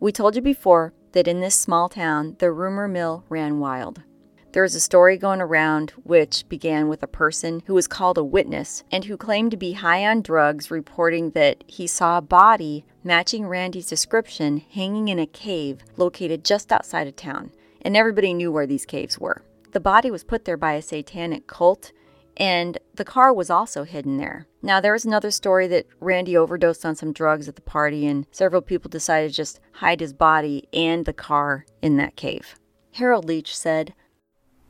We 0.00 0.10
told 0.10 0.36
you 0.36 0.42
before 0.42 0.94
that 1.12 1.28
in 1.28 1.40
this 1.40 1.54
small 1.54 1.90
town, 1.90 2.36
the 2.38 2.50
rumor 2.50 2.88
mill 2.88 3.24
ran 3.28 3.58
wild. 3.58 4.04
There 4.52 4.62
was 4.62 4.74
a 4.74 4.80
story 4.80 5.16
going 5.16 5.40
around 5.40 5.92
which 6.02 6.46
began 6.46 6.88
with 6.88 7.02
a 7.02 7.06
person 7.06 7.62
who 7.66 7.72
was 7.72 7.88
called 7.88 8.18
a 8.18 8.24
witness 8.24 8.84
and 8.92 9.06
who 9.06 9.16
claimed 9.16 9.50
to 9.52 9.56
be 9.56 9.72
high 9.72 10.06
on 10.06 10.20
drugs, 10.20 10.70
reporting 10.70 11.30
that 11.30 11.64
he 11.66 11.86
saw 11.86 12.18
a 12.18 12.22
body 12.22 12.84
matching 13.02 13.46
Randy's 13.46 13.88
description 13.88 14.58
hanging 14.58 15.08
in 15.08 15.18
a 15.18 15.26
cave 15.26 15.80
located 15.96 16.44
just 16.44 16.70
outside 16.70 17.06
of 17.06 17.16
town, 17.16 17.50
and 17.80 17.96
everybody 17.96 18.34
knew 18.34 18.52
where 18.52 18.66
these 18.66 18.84
caves 18.84 19.18
were. 19.18 19.42
The 19.72 19.80
body 19.80 20.10
was 20.10 20.22
put 20.22 20.44
there 20.44 20.58
by 20.58 20.74
a 20.74 20.82
satanic 20.82 21.46
cult, 21.46 21.92
and 22.36 22.76
the 22.94 23.06
car 23.06 23.32
was 23.32 23.48
also 23.48 23.84
hidden 23.84 24.18
there. 24.18 24.46
Now, 24.60 24.82
there 24.82 24.92
was 24.92 25.06
another 25.06 25.30
story 25.30 25.66
that 25.68 25.86
Randy 25.98 26.36
overdosed 26.36 26.84
on 26.84 26.94
some 26.94 27.14
drugs 27.14 27.48
at 27.48 27.56
the 27.56 27.62
party, 27.62 28.06
and 28.06 28.26
several 28.30 28.60
people 28.60 28.90
decided 28.90 29.30
to 29.30 29.34
just 29.34 29.60
hide 29.72 30.00
his 30.00 30.12
body 30.12 30.68
and 30.74 31.06
the 31.06 31.14
car 31.14 31.64
in 31.80 31.96
that 31.96 32.16
cave. 32.16 32.56
Harold 32.92 33.24
Leach 33.24 33.56
said, 33.56 33.94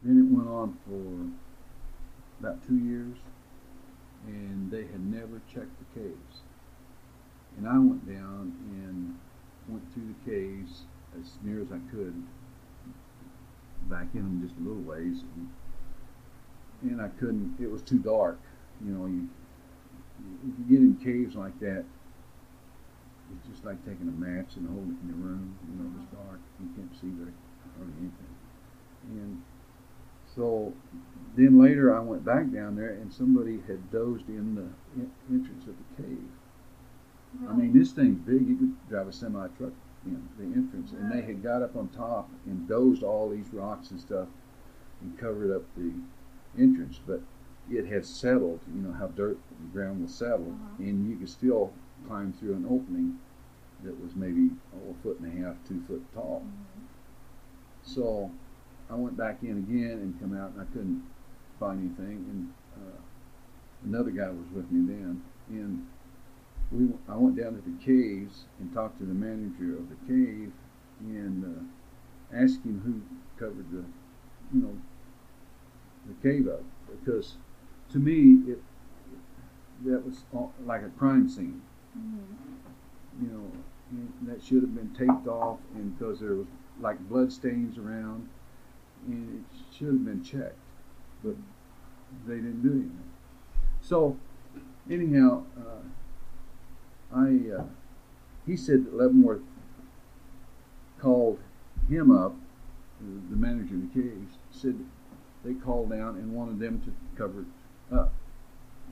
then 0.05 0.19
it 0.19 0.37
went 0.37 0.49
on 0.49 0.77
for 0.87 2.45
about 2.45 2.67
two 2.67 2.79
years, 2.79 3.17
and 4.27 4.71
they 4.71 4.83
had 4.83 5.01
never 5.01 5.41
checked 5.53 5.79
the 5.79 6.01
caves. 6.01 6.43
And 7.57 7.69
I 7.69 7.79
went 7.79 8.07
down 8.07 8.55
and 8.73 9.19
went 9.69 9.93
through 9.93 10.09
the 10.09 10.31
caves 10.31 10.83
as 11.19 11.39
near 11.43 11.61
as 11.61 11.69
I 11.71 11.79
could, 11.91 12.15
back 13.89 14.07
in 14.15 14.23
them 14.23 14.43
just 14.43 14.59
a 14.59 14.63
little 14.63 14.83
ways, 14.83 15.23
and, 15.37 16.91
and 16.91 17.01
I 17.01 17.09
couldn't. 17.21 17.57
It 17.61 17.71
was 17.71 17.83
too 17.83 17.99
dark. 17.99 18.41
You 18.85 18.93
know, 18.93 19.07
you 19.07 19.29
if 20.49 20.59
you 20.59 20.65
get 20.69 20.83
in 20.83 20.97
caves 20.97 21.37
like 21.37 21.59
that, 21.61 21.85
it's 23.33 23.47
just 23.49 23.65
like 23.65 23.79
taking 23.85 24.09
a 24.09 24.17
match 24.19 24.57
and 24.57 24.69
holding 24.69 24.97
it 24.97 25.03
in 25.03 25.09
your 25.09 25.23
room. 25.23 25.57
You 25.67 25.75
know, 25.79 25.91
it's 25.99 26.11
dark. 26.13 26.41
You 26.61 26.69
can't 26.75 26.93
see 27.01 27.11
very 27.15 27.35
hardly 27.79 27.95
anything. 28.01 28.35
And 29.11 29.43
so 30.35 30.73
then 31.37 31.61
later 31.61 31.97
I 31.97 32.01
went 32.01 32.25
back 32.25 32.51
down 32.53 32.77
there 32.77 32.91
and 32.91 33.13
somebody 33.13 33.61
had 33.67 33.91
dozed 33.91 34.29
in 34.29 34.55
the 34.55 35.05
entrance 35.31 35.67
of 35.67 35.75
the 35.77 36.03
cave. 36.03 36.19
Right. 37.41 37.51
I 37.51 37.57
mean, 37.57 37.79
this 37.79 37.93
thing's 37.93 38.19
big. 38.21 38.47
You 38.47 38.57
could 38.57 38.89
drive 38.89 39.09
a 39.09 39.13
semi 39.13 39.47
truck 39.59 39.73
in 40.05 40.29
the 40.39 40.45
entrance. 40.45 40.93
Right. 40.93 41.03
And 41.03 41.13
they 41.13 41.27
had 41.27 41.43
got 41.43 41.63
up 41.63 41.77
on 41.77 41.89
top 41.89 42.31
and 42.47 42.69
dozed 42.69 43.03
all 43.03 43.31
these 43.31 43.47
rocks 43.53 43.91
and 43.91 44.01
stuff 44.01 44.29
and 45.01 45.19
covered 45.19 45.55
up 45.55 45.63
the 45.77 45.93
entrance. 46.61 47.01
But 47.07 47.23
it 47.71 47.87
had 47.87 48.05
settled, 48.05 48.61
you 48.75 48.83
know, 48.83 48.93
how 48.93 49.07
dirt 49.09 49.39
the 49.49 49.73
ground 49.73 50.03
was 50.03 50.15
settled. 50.15 50.53
Uh-huh. 50.53 50.85
And 50.85 51.09
you 51.09 51.17
could 51.17 51.31
still 51.31 51.73
climb 52.07 52.33
through 52.33 52.55
an 52.55 52.67
opening 52.67 53.19
that 53.85 53.99
was 54.03 54.15
maybe 54.15 54.51
oh, 54.75 54.91
a 54.91 55.03
foot 55.03 55.19
and 55.21 55.43
a 55.43 55.47
half, 55.47 55.57
two 55.67 55.83
foot 55.89 56.03
tall. 56.15 56.43
Mm-hmm. 56.45 56.85
So 57.85 58.31
I 58.91 58.95
went 58.95 59.17
back 59.17 59.39
in 59.43 59.59
again 59.59 59.99
and 60.03 60.21
come 60.21 60.37
out 60.39 60.53
and 60.53 60.61
I 60.61 60.65
couldn't 60.73 61.03
find 61.59 61.81
anything. 61.81 62.25
And 62.31 62.53
uh, 62.77 63.01
another 63.85 64.11
guy 64.11 64.29
was 64.29 64.47
with 64.55 64.71
me 64.71 64.87
then. 64.93 65.23
And 65.49 65.87
we, 66.71 66.89
I 67.09 67.17
went 67.17 67.37
down 67.37 67.55
to 67.55 67.63
the 67.63 67.77
caves 67.85 68.45
and 68.59 68.73
talked 68.73 68.99
to 68.99 69.05
the 69.05 69.15
manager 69.15 69.77
of 69.77 69.89
the 69.89 69.97
cave 70.07 70.53
and 71.01 71.45
uh, 71.45 72.37
asked 72.37 72.65
him 72.65 72.81
who 72.85 73.01
covered 73.39 73.71
the, 73.71 73.85
you 74.55 74.63
know, 74.63 74.79
the 76.07 76.29
cave 76.29 76.49
up 76.49 76.63
because 76.91 77.37
to 77.93 77.99
me 77.99 78.51
it 78.51 78.61
that 79.85 80.05
was 80.05 80.25
like 80.65 80.83
a 80.83 80.89
crime 80.99 81.29
scene. 81.29 81.63
Mm-hmm. 81.99 83.25
You 83.25 83.29
know, 83.29 84.33
that 84.33 84.43
should 84.43 84.63
have 84.63 84.75
been 84.75 84.95
taped 84.95 85.27
off, 85.27 85.59
and 85.75 85.97
because 85.99 86.21
there 86.21 86.35
was 86.35 86.47
like 86.81 86.99
blood 87.09 87.33
stains 87.33 87.79
around, 87.79 88.29
and 89.07 89.45
it 89.45 89.77
should 89.77 89.89
have 89.89 90.05
been 90.05 90.23
checked, 90.23 90.59
but 91.25 91.35
they 92.27 92.37
didn't 92.37 92.63
do 92.63 92.71
anything. 92.71 93.11
So, 93.81 94.17
anyhow, 94.91 95.45
uh, 95.59 97.17
I 97.17 97.59
uh, 97.59 97.65
he 98.47 98.57
said 98.57 98.87
that 98.87 98.95
Leavenworth 98.95 99.43
called 101.01 101.39
him 101.89 102.11
up, 102.11 102.35
the 103.01 103.37
manager 103.37 103.75
of 103.75 103.93
the 103.93 104.03
caves, 104.03 104.35
said 104.51 104.79
they 105.45 105.55
called 105.55 105.91
down 105.91 106.17
and 106.17 106.33
wanted 106.33 106.61
them 106.61 106.81
to 106.83 106.93
cover 107.19 107.41
it 107.41 107.95
up. 107.97 108.13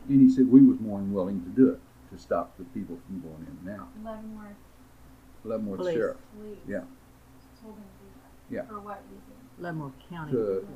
And 0.09 0.21
he 0.21 0.35
said 0.35 0.51
we 0.51 0.63
was 0.63 0.81
more 0.81 0.99
than 0.99 1.13
willing 1.13 1.43
to 1.43 1.49
do 1.51 1.71
it 1.71 1.81
to 2.13 2.19
stop 2.19 2.57
the 2.59 2.65
people 2.65 2.99
from 3.07 3.21
going 3.21 3.47
in 3.65 3.71
out. 3.71 3.89
Leavenworth. 4.05 4.57
Leavenworth 5.45 5.79
Police. 5.79 5.95
Sheriff. 5.95 6.17
Police. 6.37 6.59
Yeah. 6.69 6.81
Yeah. 8.51 8.63
For 8.67 8.81
what 8.81 9.01
reason? 9.11 9.37
Leavenworth 9.61 9.93
County. 10.09 10.33
to 10.33 10.67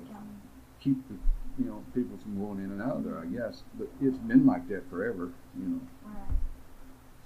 keep 0.80 0.96
the, 1.08 1.14
you 1.58 1.68
know, 1.68 1.82
people 1.94 2.18
from 2.18 2.38
going 2.38 2.58
in 2.58 2.70
and 2.70 2.82
out 2.82 2.96
of 2.96 3.04
there, 3.04 3.18
I 3.18 3.26
guess. 3.26 3.62
But 3.78 3.88
it's 4.00 4.18
been 4.18 4.46
like 4.46 4.68
that 4.68 4.88
forever, 4.90 5.32
you 5.58 5.64
know. 5.66 5.80
Right. 6.04 6.38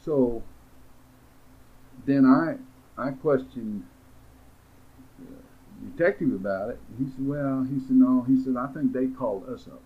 So 0.04 0.42
then 2.06 2.24
I 2.24 2.56
I 3.00 3.10
questioned 3.10 3.84
the 5.18 5.90
detective 5.90 6.32
about 6.32 6.70
it. 6.70 6.80
He 6.98 7.04
said, 7.04 7.26
"Well, 7.26 7.64
he 7.64 7.78
said 7.80 7.96
no. 7.96 8.22
He 8.22 8.42
said 8.42 8.56
I 8.56 8.66
think 8.68 8.92
they 8.92 9.06
called 9.06 9.48
us 9.48 9.66
up." 9.66 9.82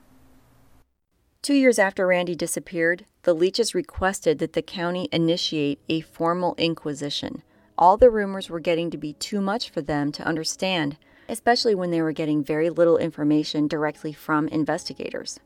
Two 1.43 1.55
years 1.55 1.79
after 1.79 2.07
Randy 2.07 2.37
disappeared, 2.37 3.05
the 3.25 3.35
Leaches 3.35 3.75
requested 3.75 4.39
that 4.39 4.53
the 4.53 4.63
county 4.63 5.09
initiate 5.11 5.81
a 5.89 6.01
formal 6.01 6.55
inquisition. 6.57 7.43
All 7.77 7.97
the 7.97 8.11
rumors 8.11 8.49
were 8.49 8.61
getting 8.61 8.91
to 8.91 8.99
be 8.99 9.15
too 9.15 9.41
much 9.41 9.69
for 9.69 9.81
them 9.83 10.13
to 10.13 10.25
understand, 10.25 10.99
especially 11.33 11.75
when 11.75 11.91
they 11.91 12.03
were 12.03 12.13
getting 12.13 12.45
very 12.45 12.69
little 12.69 12.99
information 12.99 13.67
directly 13.67 14.13
from 14.13 14.47
investigators. 14.49 15.41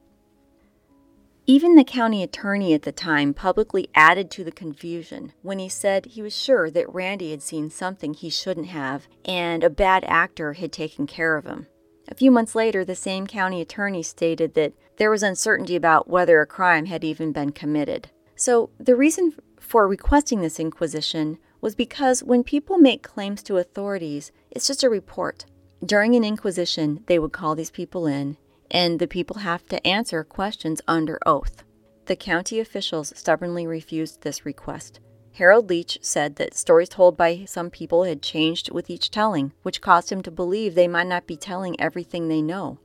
Even 1.46 1.76
the 1.76 1.84
county 1.84 2.24
attorney 2.24 2.74
at 2.74 2.82
the 2.82 2.90
time 2.90 3.32
publicly 3.32 3.88
added 3.94 4.28
to 4.32 4.42
the 4.42 4.50
confusion 4.50 5.32
when 5.42 5.60
he 5.60 5.68
said 5.68 6.06
he 6.06 6.22
was 6.22 6.36
sure 6.36 6.68
that 6.72 6.92
Randy 6.92 7.30
had 7.30 7.40
seen 7.40 7.70
something 7.70 8.14
he 8.14 8.30
shouldn't 8.30 8.66
have 8.66 9.06
and 9.24 9.62
a 9.62 9.70
bad 9.70 10.02
actor 10.08 10.54
had 10.54 10.72
taken 10.72 11.06
care 11.06 11.36
of 11.36 11.46
him. 11.46 11.68
A 12.08 12.16
few 12.16 12.32
months 12.32 12.56
later, 12.56 12.84
the 12.84 12.96
same 12.96 13.28
county 13.28 13.60
attorney 13.60 14.02
stated 14.02 14.54
that 14.54 14.72
there 14.96 15.10
was 15.10 15.22
uncertainty 15.22 15.76
about 15.76 16.08
whether 16.08 16.40
a 16.40 16.46
crime 16.46 16.86
had 16.86 17.04
even 17.04 17.30
been 17.30 17.52
committed. 17.52 18.10
So, 18.34 18.70
the 18.78 18.96
reason 18.96 19.34
for 19.60 19.86
requesting 19.86 20.40
this 20.40 20.58
inquisition 20.58 21.38
was 21.60 21.76
because 21.76 22.24
when 22.24 22.42
people 22.42 22.76
make 22.76 23.04
claims 23.04 23.42
to 23.44 23.58
authorities, 23.58 24.32
it's 24.50 24.66
just 24.66 24.82
a 24.82 24.90
report. 24.90 25.46
During 25.84 26.14
an 26.14 26.24
inquisition, 26.24 27.04
they 27.06 27.18
would 27.18 27.32
call 27.32 27.54
these 27.54 27.70
people 27.70 28.06
in, 28.06 28.38
and 28.70 28.98
the 28.98 29.06
people 29.06 29.38
have 29.38 29.66
to 29.66 29.86
answer 29.86 30.24
questions 30.24 30.80
under 30.88 31.18
oath. 31.26 31.62
The 32.06 32.16
county 32.16 32.60
officials 32.60 33.12
stubbornly 33.16 33.66
refused 33.66 34.22
this 34.22 34.46
request. 34.46 35.00
Harold 35.32 35.68
Leach 35.68 35.98
said 36.00 36.36
that 36.36 36.54
stories 36.54 36.88
told 36.88 37.16
by 37.16 37.44
some 37.44 37.68
people 37.68 38.04
had 38.04 38.22
changed 38.22 38.70
with 38.70 38.88
each 38.88 39.10
telling, 39.10 39.52
which 39.62 39.82
caused 39.82 40.10
him 40.10 40.22
to 40.22 40.30
believe 40.30 40.74
they 40.74 40.88
might 40.88 41.08
not 41.08 41.26
be 41.26 41.36
telling 41.36 41.78
everything 41.78 42.28
they 42.28 42.40
know. 42.40 42.78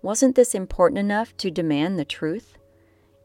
Wasn't 0.00 0.34
this 0.34 0.54
important 0.54 0.98
enough 0.98 1.36
to 1.36 1.50
demand 1.50 1.98
the 1.98 2.04
truth? 2.06 2.56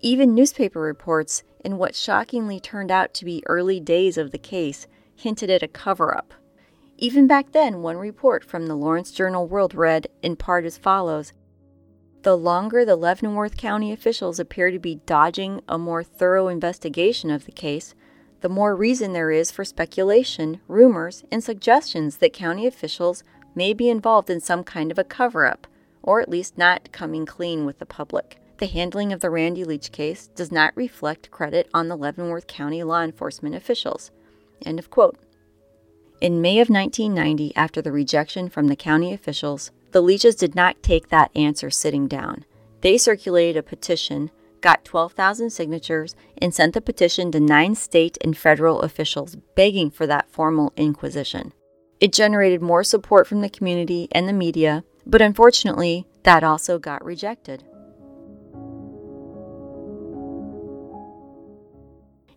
Even 0.01 0.36
newspaper 0.36 0.82
reports, 0.82 1.44
in 1.63 1.77
what 1.77 1.96
shockingly 1.96 2.60
turned 2.60 2.91
out 2.91 3.13
to 3.13 3.25
be 3.25 3.44
early 3.46 3.79
days 3.79 4.18
of 4.18 4.32
the 4.32 4.38
case, 4.38 4.88
hinted 5.15 5.50
at 5.50 5.63
a 5.63 5.68
cover 5.68 6.18
up. 6.18 6.34
Even 7.01 7.27
back 7.27 7.53
then, 7.53 7.82
one 7.82 7.96
report 7.96 8.44
from 8.44 8.68
the 8.68 8.75
Lawrence 8.75 9.12
Journal 9.12 9.48
World 9.48 9.74
read 9.74 10.08
in 10.22 10.36
part 10.36 10.65
as 10.65 10.77
follows 10.77 11.32
The 12.24 12.36
longer 12.36 12.84
the 12.84 12.98
Leavenworth 12.98 13.56
County 13.56 13.94
officials 13.94 14.38
appear 14.38 14.70
to 14.70 14.79
be 14.79 14.96
dodging 15.06 15.62
a 15.70 15.77
more 15.77 16.03
thorough 16.03 16.50
investigation 16.50 17.32
of 17.32 17.46
the 17.46 17.53
case, 17.53 17.96
the 18.41 18.50
more 18.50 18.75
reason 18.75 19.13
there 19.13 19.32
is 19.32 19.50
for 19.50 19.63
speculation, 19.63 20.60
rumors, 20.68 21.24
and 21.32 21.41
suggestions 21.41 22.18
that 22.18 22.34
county 22.34 22.68
officials 22.68 23.24
may 23.56 23.74
be 23.74 23.89
involved 23.89 24.29
in 24.29 24.41
some 24.41 24.65
kind 24.65 24.91
of 24.91 25.00
a 25.00 25.06
cover 25.06 25.46
up, 25.46 25.68
or 26.03 26.20
at 26.20 26.27
least 26.27 26.58
not 26.58 26.91
coming 26.91 27.25
clean 27.25 27.65
with 27.65 27.79
the 27.79 27.86
public. 27.86 28.41
The 28.58 28.68
handling 28.68 29.13
of 29.13 29.22
the 29.22 29.29
Randy 29.29 29.63
Leach 29.63 29.94
case 29.94 30.27
does 30.36 30.51
not 30.51 30.75
reflect 30.75 31.32
credit 31.32 31.70
on 31.74 31.88
the 31.88 31.96
Leavenworth 31.96 32.48
County 32.48 32.84
law 32.84 33.03
enforcement 33.03 33.56
officials. 33.56 34.12
End 34.65 34.79
of 34.79 34.89
quote. 34.89 35.18
In 36.21 36.41
May 36.41 36.59
of 36.59 36.67
1990, 36.69 37.55
after 37.55 37.81
the 37.81 37.93
rejection 37.93 38.49
from 38.49 38.67
the 38.67 38.75
county 38.75 39.13
officials, 39.13 39.71
the 39.91 40.01
Leaches 40.01 40.35
did 40.35 40.53
not 40.53 40.83
take 40.83 41.07
that 41.07 41.31
answer 41.33 41.69
sitting 41.69 42.09
down. 42.09 42.43
They 42.81 42.97
circulated 42.97 43.55
a 43.55 43.63
petition, 43.63 44.29
got 44.59 44.83
12,000 44.83 45.49
signatures, 45.49 46.17
and 46.38 46.53
sent 46.53 46.73
the 46.73 46.81
petition 46.81 47.31
to 47.31 47.39
nine 47.39 47.73
state 47.73 48.17
and 48.19 48.38
federal 48.38 48.81
officials 48.81 49.38
begging 49.55 49.89
for 49.89 50.05
that 50.07 50.29
formal 50.29 50.73
inquisition. 50.75 51.53
It 52.01 52.11
generated 52.11 52.61
more 52.61 52.83
support 52.83 53.25
from 53.25 53.39
the 53.39 53.49
community 53.49 54.09
and 54.11 54.27
the 54.27 54.33
media, 54.33 54.83
but 55.05 55.21
unfortunately, 55.21 56.05
that 56.23 56.43
also 56.43 56.79
got 56.79 57.03
rejected. 57.03 57.63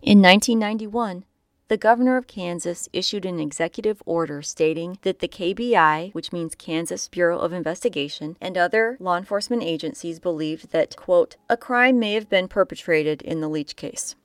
In 0.01 0.21
1991, 0.21 1.25
the 1.69 1.77
governor 1.77 2.17
of 2.17 2.27
Kansas 2.27 2.89
issued 2.91 3.25
an 3.25 3.39
executive 3.39 4.03
order 4.05 4.41
stating 4.41 4.97
that 5.01 5.19
the 5.19 5.27
KBI, 5.27 6.13
which 6.13 6.33
means 6.33 6.55
Kansas 6.55 7.07
Bureau 7.07 7.39
of 7.39 7.53
Investigation, 7.53 8.37
and 8.41 8.57
other 8.57 8.97
law 8.99 9.17
enforcement 9.17 9.63
agencies 9.63 10.19
believed 10.19 10.71
that, 10.71 10.95
quote, 10.97 11.37
a 11.49 11.55
crime 11.55 11.99
may 11.99 12.13
have 12.13 12.29
been 12.29 12.47
perpetrated 12.47 13.21
in 13.21 13.39
the 13.39 13.47
Leach 13.47 13.75
case, 13.75 14.15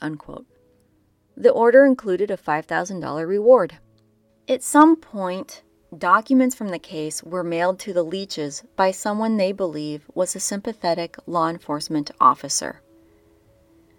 unquote. 0.00 0.46
The 1.36 1.50
order 1.50 1.84
included 1.86 2.30
a 2.30 2.36
$5,000 2.36 3.26
reward. 3.26 3.78
At 4.48 4.62
some 4.62 4.96
point, 4.96 5.62
documents 5.96 6.54
from 6.54 6.68
the 6.68 6.78
case 6.78 7.22
were 7.22 7.44
mailed 7.44 7.78
to 7.80 7.92
the 7.92 8.02
Leaches 8.02 8.64
by 8.76 8.90
someone 8.90 9.36
they 9.36 9.52
believe 9.52 10.02
was 10.12 10.34
a 10.34 10.40
sympathetic 10.40 11.16
law 11.26 11.48
enforcement 11.48 12.10
officer. 12.20 12.82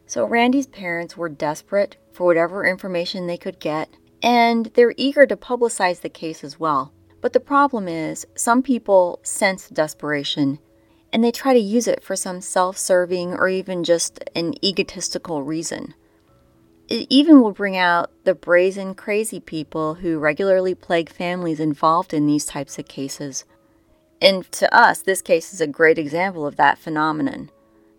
So 0.06 0.26
Randy's 0.26 0.68
parents 0.68 1.18
were 1.18 1.30
desperate 1.30 1.98
for 2.16 2.26
whatever 2.26 2.66
information 2.66 3.28
they 3.28 3.38
could 3.38 3.60
get, 3.60 3.90
and 4.24 4.68
they're 4.74 4.94
eager 4.98 5.26
to 5.26 5.36
publicize 5.36 6.02
the 6.02 6.10
case 6.10 6.44
as 6.44 6.60
well. 6.60 6.94
But 7.22 7.34
the 7.34 7.40
problem 7.40 7.88
is, 7.88 8.26
some 8.36 8.64
people 8.64 9.20
sense 9.24 9.68
desperation 9.70 10.60
and 11.16 11.24
they 11.24 11.32
try 11.32 11.54
to 11.54 11.60
use 11.60 11.88
it 11.88 12.04
for 12.04 12.18
some 12.18 12.42
self 12.42 12.78
serving 12.78 13.36
or 13.36 13.48
even 13.48 13.86
just 13.86 14.22
an 14.36 14.54
egotistical 14.62 15.44
reason. 15.44 15.94
It 16.90 17.08
even 17.10 17.42
will 17.42 17.54
bring 17.54 17.78
out 17.78 18.12
the 18.26 18.36
brazen, 18.36 18.96
crazy 18.96 19.40
people 19.40 19.96
who 19.96 20.20
regularly 20.20 20.76
plague 20.76 21.10
families 21.10 21.62
involved 21.62 22.14
in 22.14 22.28
these 22.28 22.46
types 22.46 22.78
of 22.78 22.90
cases. 22.90 23.46
And 24.22 24.52
to 24.52 24.74
us, 24.76 25.02
this 25.02 25.22
case 25.22 25.54
is 25.54 25.62
a 25.62 25.68
great 25.68 25.98
example 25.98 26.46
of 26.46 26.58
that 26.58 26.78
phenomenon. 26.78 27.50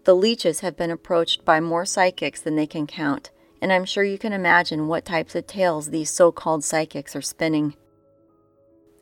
The 0.05 0.15
Leaches 0.15 0.61
have 0.61 0.77
been 0.77 0.91
approached 0.91 1.43
by 1.43 1.59
more 1.59 1.87
psychics 1.87 2.43
than 2.43 2.57
they 2.57 2.67
can 2.67 2.87
count, 2.87 3.31
and 3.67 3.73
I'm 3.73 3.85
sure 3.85 4.05
you 4.05 4.17
can 4.17 4.33
imagine 4.33 4.87
what 4.87 5.05
types 5.05 5.35
of 5.35 5.49
tales 5.49 5.91
these 5.91 6.09
so 6.09 6.31
called 6.31 6.63
psychics 6.63 7.17
are 7.17 7.21
spinning. 7.21 7.75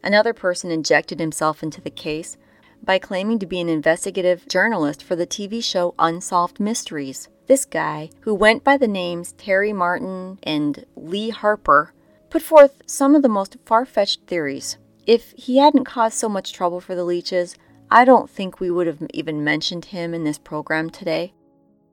Another 0.02 0.32
person 0.32 0.70
injected 0.70 1.20
himself 1.20 1.62
into 1.62 1.82
the 1.82 1.90
case 1.90 2.38
by 2.82 2.98
claiming 2.98 3.38
to 3.40 3.46
be 3.46 3.60
an 3.60 3.68
investigative 3.68 4.48
journalist 4.48 5.02
for 5.02 5.16
the 5.16 5.26
TV 5.26 5.62
show 5.62 5.94
Unsolved 5.98 6.60
Mysteries. 6.60 7.28
This 7.46 7.66
guy, 7.66 8.08
who 8.20 8.34
went 8.34 8.64
by 8.64 8.78
the 8.78 8.88
names 8.88 9.32
Terry 9.32 9.74
Martin 9.74 10.38
and 10.42 10.86
Lee 10.96 11.28
Harper, 11.28 11.92
put 12.30 12.40
forth 12.40 12.80
some 12.86 13.14
of 13.14 13.20
the 13.20 13.28
most 13.28 13.58
far 13.66 13.84
fetched 13.84 14.22
theories. 14.26 14.78
If 15.06 15.34
he 15.36 15.58
hadn't 15.58 15.84
caused 15.84 16.16
so 16.16 16.30
much 16.30 16.54
trouble 16.54 16.80
for 16.80 16.94
the 16.94 17.04
Leaches, 17.04 17.54
I 17.90 18.06
don't 18.06 18.30
think 18.30 18.60
we 18.60 18.70
would 18.70 18.86
have 18.86 19.02
even 19.12 19.44
mentioned 19.44 19.84
him 19.84 20.14
in 20.14 20.24
this 20.24 20.38
program 20.38 20.88
today. 20.88 21.34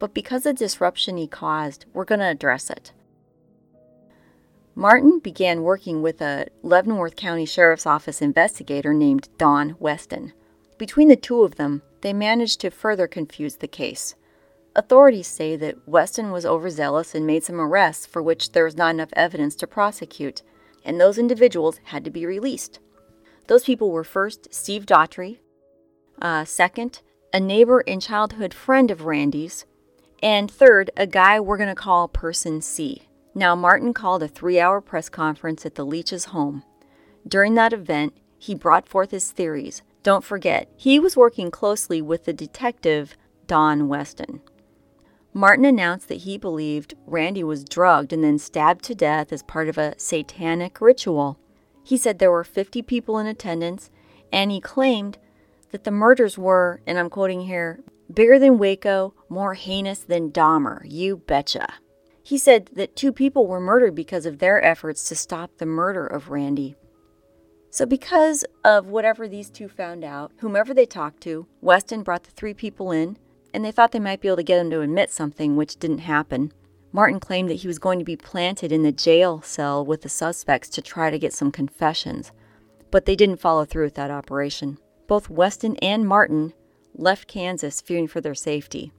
But 0.01 0.15
because 0.15 0.47
of 0.47 0.55
the 0.55 0.65
disruption 0.65 1.15
he 1.15 1.27
caused, 1.27 1.85
we're 1.93 2.05
going 2.05 2.21
to 2.21 2.25
address 2.25 2.71
it. 2.71 2.91
Martin 4.73 5.19
began 5.19 5.61
working 5.61 6.01
with 6.01 6.19
a 6.23 6.47
Leavenworth 6.63 7.15
County 7.15 7.45
Sheriff's 7.45 7.85
Office 7.85 8.19
investigator 8.19 8.95
named 8.95 9.29
Don 9.37 9.75
Weston. 9.77 10.33
Between 10.79 11.07
the 11.07 11.15
two 11.15 11.43
of 11.43 11.57
them, 11.57 11.83
they 12.01 12.13
managed 12.13 12.61
to 12.61 12.71
further 12.71 13.07
confuse 13.07 13.57
the 13.57 13.67
case. 13.67 14.15
Authorities 14.75 15.27
say 15.27 15.55
that 15.57 15.87
Weston 15.87 16.31
was 16.31 16.47
overzealous 16.47 17.13
and 17.13 17.27
made 17.27 17.43
some 17.43 17.61
arrests 17.61 18.07
for 18.07 18.23
which 18.23 18.53
there 18.53 18.65
was 18.65 18.75
not 18.75 18.95
enough 18.95 19.13
evidence 19.13 19.53
to 19.57 19.67
prosecute, 19.67 20.41
and 20.83 20.99
those 20.99 21.19
individuals 21.19 21.79
had 21.83 22.03
to 22.05 22.09
be 22.09 22.25
released. 22.25 22.79
Those 23.45 23.65
people 23.65 23.91
were 23.91 24.03
first 24.03 24.51
Steve 24.51 24.87
Daughtry, 24.87 25.41
uh, 26.19 26.43
second, 26.45 27.01
a 27.31 27.39
neighbor 27.39 27.83
and 27.85 28.01
childhood 28.01 28.55
friend 28.55 28.89
of 28.89 29.05
Randy's, 29.05 29.65
and 30.21 30.49
third, 30.49 30.91
a 30.95 31.07
guy 31.07 31.39
we're 31.39 31.57
going 31.57 31.69
to 31.69 31.75
call 31.75 32.07
Person 32.07 32.61
C. 32.61 33.03
Now, 33.33 33.55
Martin 33.55 33.93
called 33.93 34.23
a 34.23 34.27
three 34.27 34.59
hour 34.59 34.81
press 34.81 35.09
conference 35.09 35.65
at 35.65 35.75
the 35.75 35.85
Leach's 35.85 36.25
home. 36.25 36.63
During 37.27 37.55
that 37.55 37.73
event, 37.73 38.13
he 38.37 38.55
brought 38.55 38.87
forth 38.87 39.11
his 39.11 39.31
theories. 39.31 39.83
Don't 40.03 40.23
forget, 40.23 40.69
he 40.75 40.99
was 40.99 41.15
working 41.15 41.51
closely 41.51 42.01
with 42.01 42.25
the 42.25 42.33
detective 42.33 43.15
Don 43.47 43.87
Weston. 43.87 44.41
Martin 45.33 45.63
announced 45.63 46.07
that 46.09 46.21
he 46.21 46.37
believed 46.37 46.95
Randy 47.05 47.43
was 47.43 47.63
drugged 47.63 48.11
and 48.11 48.23
then 48.23 48.37
stabbed 48.37 48.83
to 48.85 48.95
death 48.95 49.31
as 49.31 49.43
part 49.43 49.69
of 49.69 49.77
a 49.77 49.97
satanic 49.97 50.81
ritual. 50.81 51.39
He 51.83 51.95
said 51.95 52.19
there 52.19 52.31
were 52.31 52.43
50 52.43 52.81
people 52.81 53.17
in 53.17 53.27
attendance, 53.27 53.89
and 54.31 54.51
he 54.51 54.59
claimed 54.59 55.17
that 55.71 55.85
the 55.85 55.91
murders 55.91 56.37
were, 56.37 56.81
and 56.85 56.99
I'm 56.99 57.09
quoting 57.09 57.41
here, 57.41 57.79
bigger 58.15 58.39
than 58.39 58.57
Waco, 58.57 59.13
more 59.29 59.53
heinous 59.53 59.99
than 59.99 60.31
Dahmer, 60.31 60.81
you 60.85 61.17
betcha. 61.17 61.67
He 62.23 62.37
said 62.37 62.69
that 62.73 62.95
two 62.95 63.11
people 63.11 63.47
were 63.47 63.59
murdered 63.59 63.95
because 63.95 64.25
of 64.25 64.39
their 64.39 64.63
efforts 64.63 65.07
to 65.09 65.15
stop 65.15 65.57
the 65.57 65.65
murder 65.65 66.05
of 66.05 66.29
Randy. 66.29 66.75
So, 67.69 67.85
because 67.85 68.43
of 68.63 68.87
whatever 68.87 69.27
these 69.27 69.49
two 69.49 69.69
found 69.69 70.03
out, 70.03 70.31
whomever 70.37 70.73
they 70.73 70.85
talked 70.85 71.21
to, 71.21 71.47
Weston 71.61 72.03
brought 72.03 72.23
the 72.23 72.31
three 72.31 72.53
people 72.53 72.91
in 72.91 73.17
and 73.53 73.65
they 73.65 73.71
thought 73.71 73.91
they 73.91 73.99
might 73.99 74.21
be 74.21 74.27
able 74.27 74.37
to 74.37 74.43
get 74.43 74.59
him 74.59 74.69
to 74.71 74.81
admit 74.81 75.11
something, 75.11 75.55
which 75.55 75.77
didn't 75.77 75.99
happen. 75.99 76.51
Martin 76.93 77.19
claimed 77.19 77.49
that 77.49 77.55
he 77.61 77.67
was 77.67 77.79
going 77.79 77.99
to 77.99 78.05
be 78.05 78.17
planted 78.17 78.71
in 78.71 78.83
the 78.83 78.91
jail 78.91 79.41
cell 79.41 79.85
with 79.85 80.01
the 80.01 80.09
suspects 80.09 80.69
to 80.69 80.81
try 80.81 81.09
to 81.09 81.19
get 81.19 81.33
some 81.33 81.51
confessions, 81.51 82.31
but 82.91 83.05
they 83.05 83.15
didn't 83.15 83.39
follow 83.39 83.63
through 83.63 83.85
with 83.85 83.95
that 83.95 84.11
operation. 84.11 84.77
Both 85.07 85.29
Weston 85.29 85.77
and 85.77 86.05
Martin 86.07 86.53
left 86.95 87.27
Kansas 87.27 87.81
fearing 87.81 88.07
for 88.07 88.21
their 88.21 88.35
safety. 88.35 88.91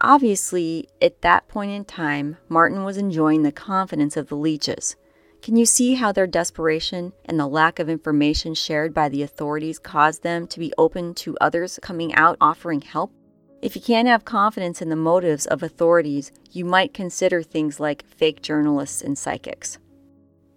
Obviously, 0.00 0.88
at 1.00 1.22
that 1.22 1.48
point 1.48 1.70
in 1.70 1.84
time, 1.84 2.36
Martin 2.48 2.84
was 2.84 2.96
enjoying 2.96 3.42
the 3.42 3.52
confidence 3.52 4.16
of 4.16 4.28
the 4.28 4.36
Leaches. 4.36 4.96
Can 5.40 5.56
you 5.56 5.66
see 5.66 5.94
how 5.94 6.10
their 6.10 6.26
desperation 6.26 7.12
and 7.24 7.38
the 7.38 7.46
lack 7.46 7.78
of 7.78 7.88
information 7.88 8.54
shared 8.54 8.94
by 8.94 9.08
the 9.08 9.22
authorities 9.22 9.78
caused 9.78 10.22
them 10.22 10.46
to 10.46 10.58
be 10.58 10.72
open 10.78 11.14
to 11.16 11.36
others 11.40 11.78
coming 11.82 12.14
out 12.14 12.36
offering 12.40 12.80
help? 12.80 13.12
If 13.60 13.76
you 13.76 13.82
can't 13.82 14.08
have 14.08 14.24
confidence 14.24 14.82
in 14.82 14.90
the 14.90 14.96
motives 14.96 15.46
of 15.46 15.62
authorities, 15.62 16.32
you 16.50 16.64
might 16.64 16.92
consider 16.92 17.42
things 17.42 17.80
like 17.80 18.06
fake 18.06 18.42
journalists 18.42 19.00
and 19.00 19.16
psychics. 19.16 19.78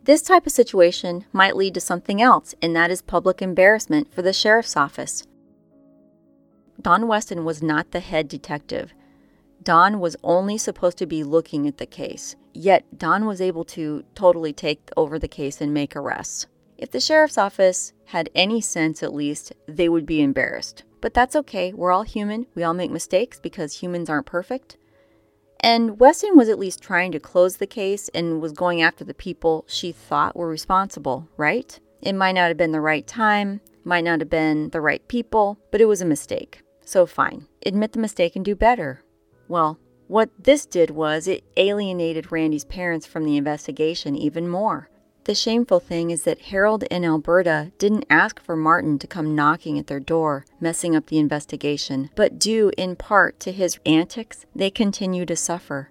This 0.03 0.21
type 0.21 0.45
of 0.45 0.51
situation 0.53 1.25
might 1.31 1.57
lead 1.57 1.73
to 1.73 1.81
something 1.81 2.21
else, 2.21 2.55
and 2.61 2.75
that 2.75 2.91
is 2.91 3.01
public 3.01 3.41
embarrassment 3.41 4.13
for 4.13 4.21
the 4.21 4.33
sheriff's 4.33 4.77
office. 4.77 5.27
Don 6.81 7.07
Weston 7.07 7.43
was 7.43 7.63
not 7.63 7.91
the 7.91 7.99
head 7.99 8.27
detective. 8.27 8.93
Don 9.63 9.99
was 9.99 10.15
only 10.23 10.57
supposed 10.57 10.97
to 10.99 11.05
be 11.05 11.23
looking 11.23 11.67
at 11.67 11.77
the 11.77 11.85
case, 11.85 12.35
yet 12.53 12.85
Don 12.97 13.25
was 13.25 13.41
able 13.41 13.65
to 13.65 14.03
totally 14.13 14.53
take 14.53 14.89
over 14.95 15.17
the 15.17 15.27
case 15.27 15.59
and 15.59 15.73
make 15.73 15.95
arrests. 15.95 16.45
If 16.77 16.91
the 16.91 16.99
sheriff's 16.99 17.37
office 17.37 17.93
had 18.05 18.29
any 18.35 18.61
sense, 18.61 19.01
at 19.01 19.13
least, 19.13 19.51
they 19.67 19.89
would 19.89 20.05
be 20.05 20.21
embarrassed. 20.21 20.83
But 21.01 21.13
that's 21.13 21.35
okay. 21.35 21.73
We're 21.73 21.91
all 21.91 22.03
human. 22.03 22.45
We 22.53 22.63
all 22.63 22.73
make 22.73 22.91
mistakes 22.91 23.39
because 23.39 23.81
humans 23.81 24.09
aren't 24.09 24.27
perfect. 24.27 24.77
And 25.59 25.99
Weston 25.99 26.37
was 26.37 26.49
at 26.49 26.59
least 26.59 26.81
trying 26.81 27.11
to 27.13 27.19
close 27.19 27.57
the 27.57 27.67
case 27.67 28.09
and 28.09 28.39
was 28.39 28.51
going 28.51 28.81
after 28.81 29.03
the 29.03 29.15
people 29.15 29.65
she 29.67 29.91
thought 29.91 30.35
were 30.35 30.47
responsible, 30.47 31.27
right? 31.35 31.79
It 32.01 32.13
might 32.13 32.33
not 32.33 32.49
have 32.49 32.57
been 32.57 32.71
the 32.71 32.79
right 32.79 33.05
time, 33.07 33.61
might 33.83 34.03
not 34.03 34.19
have 34.19 34.29
been 34.29 34.69
the 34.69 34.81
right 34.81 35.05
people, 35.07 35.57
but 35.71 35.81
it 35.81 35.85
was 35.85 36.01
a 36.01 36.05
mistake. 36.05 36.61
So 36.87 37.05
fine. 37.05 37.47
Admit 37.65 37.91
the 37.91 37.99
mistake 37.99 38.37
and 38.37 38.45
do 38.45 38.55
better. 38.55 39.03
Well, 39.49 39.77
what 40.07 40.29
this 40.39 40.65
did 40.65 40.89
was 40.89 41.27
it 41.27 41.43
alienated 41.57 42.31
Randy's 42.31 42.63
parents 42.63 43.05
from 43.05 43.25
the 43.25 43.35
investigation 43.35 44.15
even 44.15 44.47
more. 44.47 44.89
The 45.25 45.35
shameful 45.35 45.81
thing 45.81 46.11
is 46.11 46.23
that 46.23 46.43
Harold 46.43 46.85
and 46.89 47.03
Alberta 47.03 47.73
didn't 47.77 48.05
ask 48.09 48.39
for 48.39 48.55
Martin 48.55 48.99
to 48.99 49.05
come 49.07 49.35
knocking 49.35 49.77
at 49.77 49.87
their 49.87 49.99
door, 49.99 50.45
messing 50.61 50.95
up 50.95 51.07
the 51.07 51.17
investigation, 51.17 52.09
but 52.15 52.39
due 52.39 52.71
in 52.77 52.95
part 52.95 53.37
to 53.41 53.51
his 53.51 53.77
antics, 53.85 54.45
they 54.55 54.69
continue 54.69 55.25
to 55.25 55.35
suffer. 55.35 55.89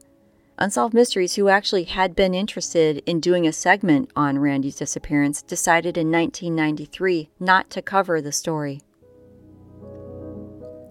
Unsolved 0.57 0.95
Mysteries, 0.95 1.35
who 1.35 1.51
actually 1.51 1.85
had 1.85 2.17
been 2.17 2.33
interested 2.33 3.03
in 3.05 3.21
doing 3.21 3.47
a 3.47 3.53
segment 3.53 4.11
on 4.17 4.39
Randy's 4.39 4.77
disappearance, 4.77 5.43
decided 5.43 5.99
in 5.99 6.11
1993 6.11 7.29
not 7.39 7.69
to 7.69 7.83
cover 7.83 8.23
the 8.23 8.33
story. 8.33 8.81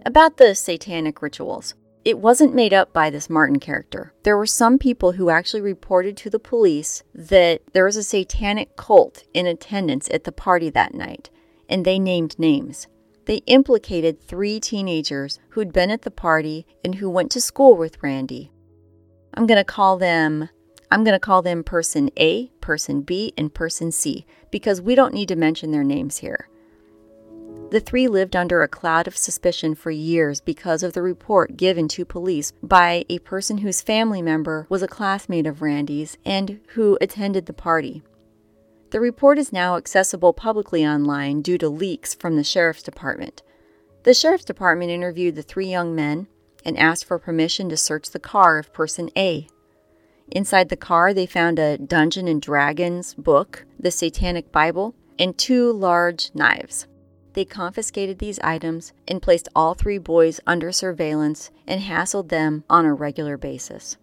About 0.07 0.37
the 0.37 0.53
satanic 0.53 1.23
rituals. 1.23 1.73
It 2.03 2.19
wasn't 2.19 2.53
made 2.53 2.75
up 2.75 2.93
by 2.93 3.09
this 3.09 3.27
Martin 3.27 3.59
character. 3.59 4.13
There 4.21 4.37
were 4.37 4.45
some 4.45 4.77
people 4.77 5.13
who 5.13 5.31
actually 5.31 5.61
reported 5.61 6.15
to 6.17 6.29
the 6.29 6.37
police 6.37 7.01
that 7.15 7.63
there 7.73 7.85
was 7.85 7.97
a 7.97 8.03
satanic 8.03 8.75
cult 8.75 9.23
in 9.33 9.47
attendance 9.47 10.07
at 10.11 10.23
the 10.23 10.31
party 10.31 10.69
that 10.69 10.93
night, 10.93 11.31
and 11.67 11.83
they 11.83 11.97
named 11.97 12.37
names. 12.37 12.87
They 13.25 13.37
implicated 13.47 14.21
three 14.21 14.59
teenagers 14.59 15.39
who'd 15.49 15.73
been 15.73 15.89
at 15.89 16.03
the 16.03 16.11
party 16.11 16.67
and 16.83 16.93
who 16.93 17.09
went 17.09 17.31
to 17.31 17.41
school 17.41 17.75
with 17.75 18.03
Randy. 18.03 18.51
I'm 19.33 19.47
going 19.47 19.57
to 19.57 19.63
call 19.63 19.97
them 19.97 20.49
I'm 20.91 21.03
going 21.03 21.15
to 21.15 21.19
call 21.19 21.41
them 21.41 21.63
person 21.63 22.11
A, 22.17 22.49
person 22.61 23.01
B, 23.01 23.33
and 23.39 23.51
person 23.51 23.91
C 23.91 24.27
because 24.51 24.79
we 24.79 24.93
don't 24.93 25.15
need 25.15 25.29
to 25.29 25.35
mention 25.35 25.71
their 25.71 25.83
names 25.83 26.17
here. 26.17 26.47
The 27.71 27.79
three 27.79 28.07
lived 28.07 28.35
under 28.35 28.61
a 28.61 28.67
cloud 28.67 29.07
of 29.07 29.17
suspicion 29.17 29.73
for 29.73 29.89
years 29.89 30.39
because 30.39 30.83
of 30.83 30.93
the 30.93 31.01
report 31.01 31.57
given 31.57 31.87
to 31.89 32.05
police 32.05 32.53
by 32.61 33.05
a 33.09 33.19
person 33.19 33.57
whose 33.57 33.81
family 33.81 34.21
member 34.21 34.67
was 34.69 34.83
a 34.83 34.87
classmate 34.87 35.47
of 35.47 35.61
Randy's 35.61 36.17
and 36.23 36.59
who 36.69 36.97
attended 37.01 37.47
the 37.47 37.53
party. 37.53 38.03
The 38.91 38.99
report 38.99 39.39
is 39.39 39.51
now 39.51 39.77
accessible 39.77 40.31
publicly 40.31 40.85
online 40.85 41.41
due 41.41 41.57
to 41.57 41.67
leaks 41.67 42.13
from 42.13 42.37
the 42.37 42.43
Sheriff's 42.43 42.83
Department. 42.83 43.41
The 44.03 44.13
Sheriff's 44.13 44.45
Department 44.45 44.91
interviewed 44.91 45.35
the 45.35 45.41
three 45.41 45.67
young 45.67 45.95
men 45.95 46.27
and 46.63 46.77
asked 46.77 47.05
for 47.05 47.17
permission 47.17 47.67
to 47.69 47.77
search 47.77 48.11
the 48.11 48.19
car 48.19 48.59
of 48.59 48.71
person 48.73 49.09
A. 49.17 49.47
Inside 50.31 50.69
the 50.69 50.77
car, 50.77 51.13
they 51.13 51.25
found 51.25 51.57
a 51.57 51.77
Dungeon 51.79 52.27
and 52.27 52.41
Dragons 52.41 53.15
book, 53.15 53.65
the 53.79 53.91
Satanic 53.91 54.51
Bible, 54.51 54.95
and 55.17 55.37
two 55.37 55.71
large 55.71 56.29
knives. 56.33 56.87
They 57.35 57.45
confiscated 57.45 58.19
these 58.19 58.39
items 58.39 58.93
and 59.09 59.21
placed 59.21 59.49
all 59.53 59.73
three 59.73 59.97
boys 59.97 60.39
under 60.47 60.71
surveillance 60.71 61.51
and 61.67 61.81
hassled 61.81 62.29
them 62.29 62.63
on 62.69 62.85
a 62.85 62.93
regular 62.93 63.37
basis. 63.37 63.97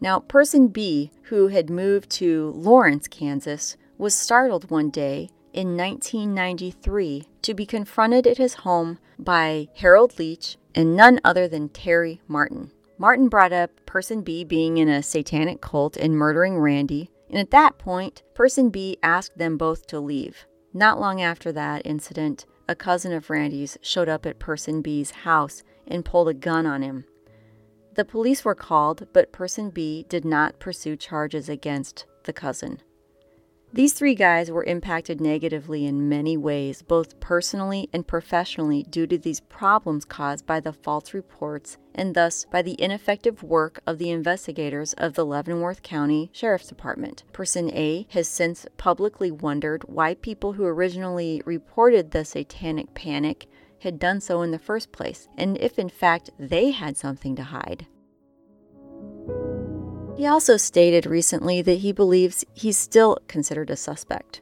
Now, 0.00 0.18
person 0.18 0.68
B, 0.68 1.12
who 1.24 1.48
had 1.48 1.70
moved 1.70 2.10
to 2.10 2.52
Lawrence, 2.56 3.06
Kansas, 3.06 3.76
was 3.96 4.12
startled 4.12 4.70
one 4.70 4.90
day 4.90 5.30
in 5.52 5.76
1993 5.76 7.28
to 7.42 7.54
be 7.54 7.64
confronted 7.64 8.26
at 8.26 8.38
his 8.38 8.54
home 8.54 8.98
by 9.20 9.68
Harold 9.76 10.18
Leach 10.18 10.56
and 10.74 10.96
none 10.96 11.20
other 11.22 11.46
than 11.46 11.68
Terry 11.68 12.20
Martin. 12.26 12.72
Martin 12.98 13.28
brought 13.28 13.52
up 13.52 13.70
person 13.86 14.22
B 14.22 14.42
being 14.42 14.78
in 14.78 14.88
a 14.88 15.02
satanic 15.02 15.60
cult 15.60 15.96
and 15.96 16.16
murdering 16.16 16.58
Randy, 16.58 17.08
and 17.30 17.38
at 17.38 17.52
that 17.52 17.78
point, 17.78 18.24
person 18.34 18.70
B 18.70 18.98
asked 19.00 19.38
them 19.38 19.56
both 19.56 19.86
to 19.86 20.00
leave. 20.00 20.46
Not 20.72 20.98
long 20.98 21.22
after 21.22 21.52
that 21.52 21.82
incident, 21.84 22.46
a 22.68 22.74
cousin 22.74 23.12
of 23.12 23.30
Randy's 23.30 23.78
showed 23.82 24.08
up 24.08 24.26
at 24.26 24.38
Person 24.38 24.82
B's 24.82 25.10
house 25.10 25.62
and 25.86 26.04
pulled 26.04 26.28
a 26.28 26.34
gun 26.34 26.66
on 26.66 26.82
him. 26.82 27.04
The 27.94 28.04
police 28.04 28.44
were 28.44 28.54
called, 28.54 29.06
but 29.12 29.32
Person 29.32 29.70
B 29.70 30.04
did 30.08 30.24
not 30.24 30.58
pursue 30.58 30.96
charges 30.96 31.48
against 31.48 32.06
the 32.24 32.32
cousin. 32.32 32.80
These 33.74 33.94
three 33.94 34.14
guys 34.14 34.52
were 34.52 34.62
impacted 34.62 35.20
negatively 35.20 35.84
in 35.84 36.08
many 36.08 36.36
ways, 36.36 36.80
both 36.80 37.18
personally 37.18 37.88
and 37.92 38.06
professionally, 38.06 38.84
due 38.84 39.08
to 39.08 39.18
these 39.18 39.40
problems 39.40 40.04
caused 40.04 40.46
by 40.46 40.60
the 40.60 40.72
false 40.72 41.12
reports 41.12 41.76
and 41.92 42.14
thus 42.14 42.44
by 42.44 42.62
the 42.62 42.80
ineffective 42.80 43.42
work 43.42 43.80
of 43.84 43.98
the 43.98 44.10
investigators 44.10 44.92
of 44.92 45.14
the 45.14 45.26
Leavenworth 45.26 45.82
County 45.82 46.30
Sheriff's 46.32 46.68
Department. 46.68 47.24
Person 47.32 47.68
A 47.74 48.06
has 48.10 48.28
since 48.28 48.64
publicly 48.76 49.32
wondered 49.32 49.82
why 49.88 50.14
people 50.14 50.52
who 50.52 50.64
originally 50.64 51.42
reported 51.44 52.12
the 52.12 52.24
satanic 52.24 52.94
panic 52.94 53.48
had 53.80 53.98
done 53.98 54.20
so 54.20 54.42
in 54.42 54.52
the 54.52 54.58
first 54.60 54.92
place, 54.92 55.26
and 55.36 55.58
if 55.58 55.80
in 55.80 55.88
fact 55.88 56.30
they 56.38 56.70
had 56.70 56.96
something 56.96 57.34
to 57.34 57.42
hide. 57.42 57.88
He 60.16 60.26
also 60.26 60.56
stated 60.56 61.06
recently 61.06 61.60
that 61.62 61.78
he 61.78 61.90
believes 61.92 62.44
he's 62.52 62.78
still 62.78 63.18
considered 63.26 63.68
a 63.68 63.76
suspect. 63.76 64.40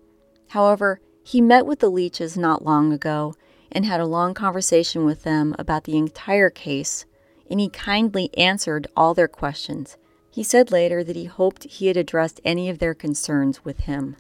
However, 0.49 1.01
he 1.25 1.41
met 1.41 1.65
with 1.65 1.79
the 1.79 1.91
Leaches 1.91 2.37
not 2.37 2.65
long 2.65 2.93
ago 2.93 3.35
and 3.71 3.87
had 3.87 4.01
a 4.01 4.07
long 4.07 4.35
conversation 4.35 5.07
with 5.07 5.23
them 5.23 5.55
about 5.59 5.85
the 5.85 5.97
entire 5.97 6.51
case, 6.51 7.07
and 7.51 7.59
he 7.59 7.71
kindly 7.71 8.29
answered 8.37 8.87
all 8.95 9.15
their 9.15 9.29
questions. 9.29 9.97
He 10.31 10.43
said 10.43 10.71
later 10.71 11.03
that 11.03 11.17
he 11.17 11.25
hoped 11.25 11.65
he 11.65 11.87
had 11.87 11.97
addressed 11.97 12.41
any 12.45 12.69
of 12.69 12.79
their 12.79 12.95
concerns 12.95 13.65
with 13.65 13.81
him. 13.81 14.17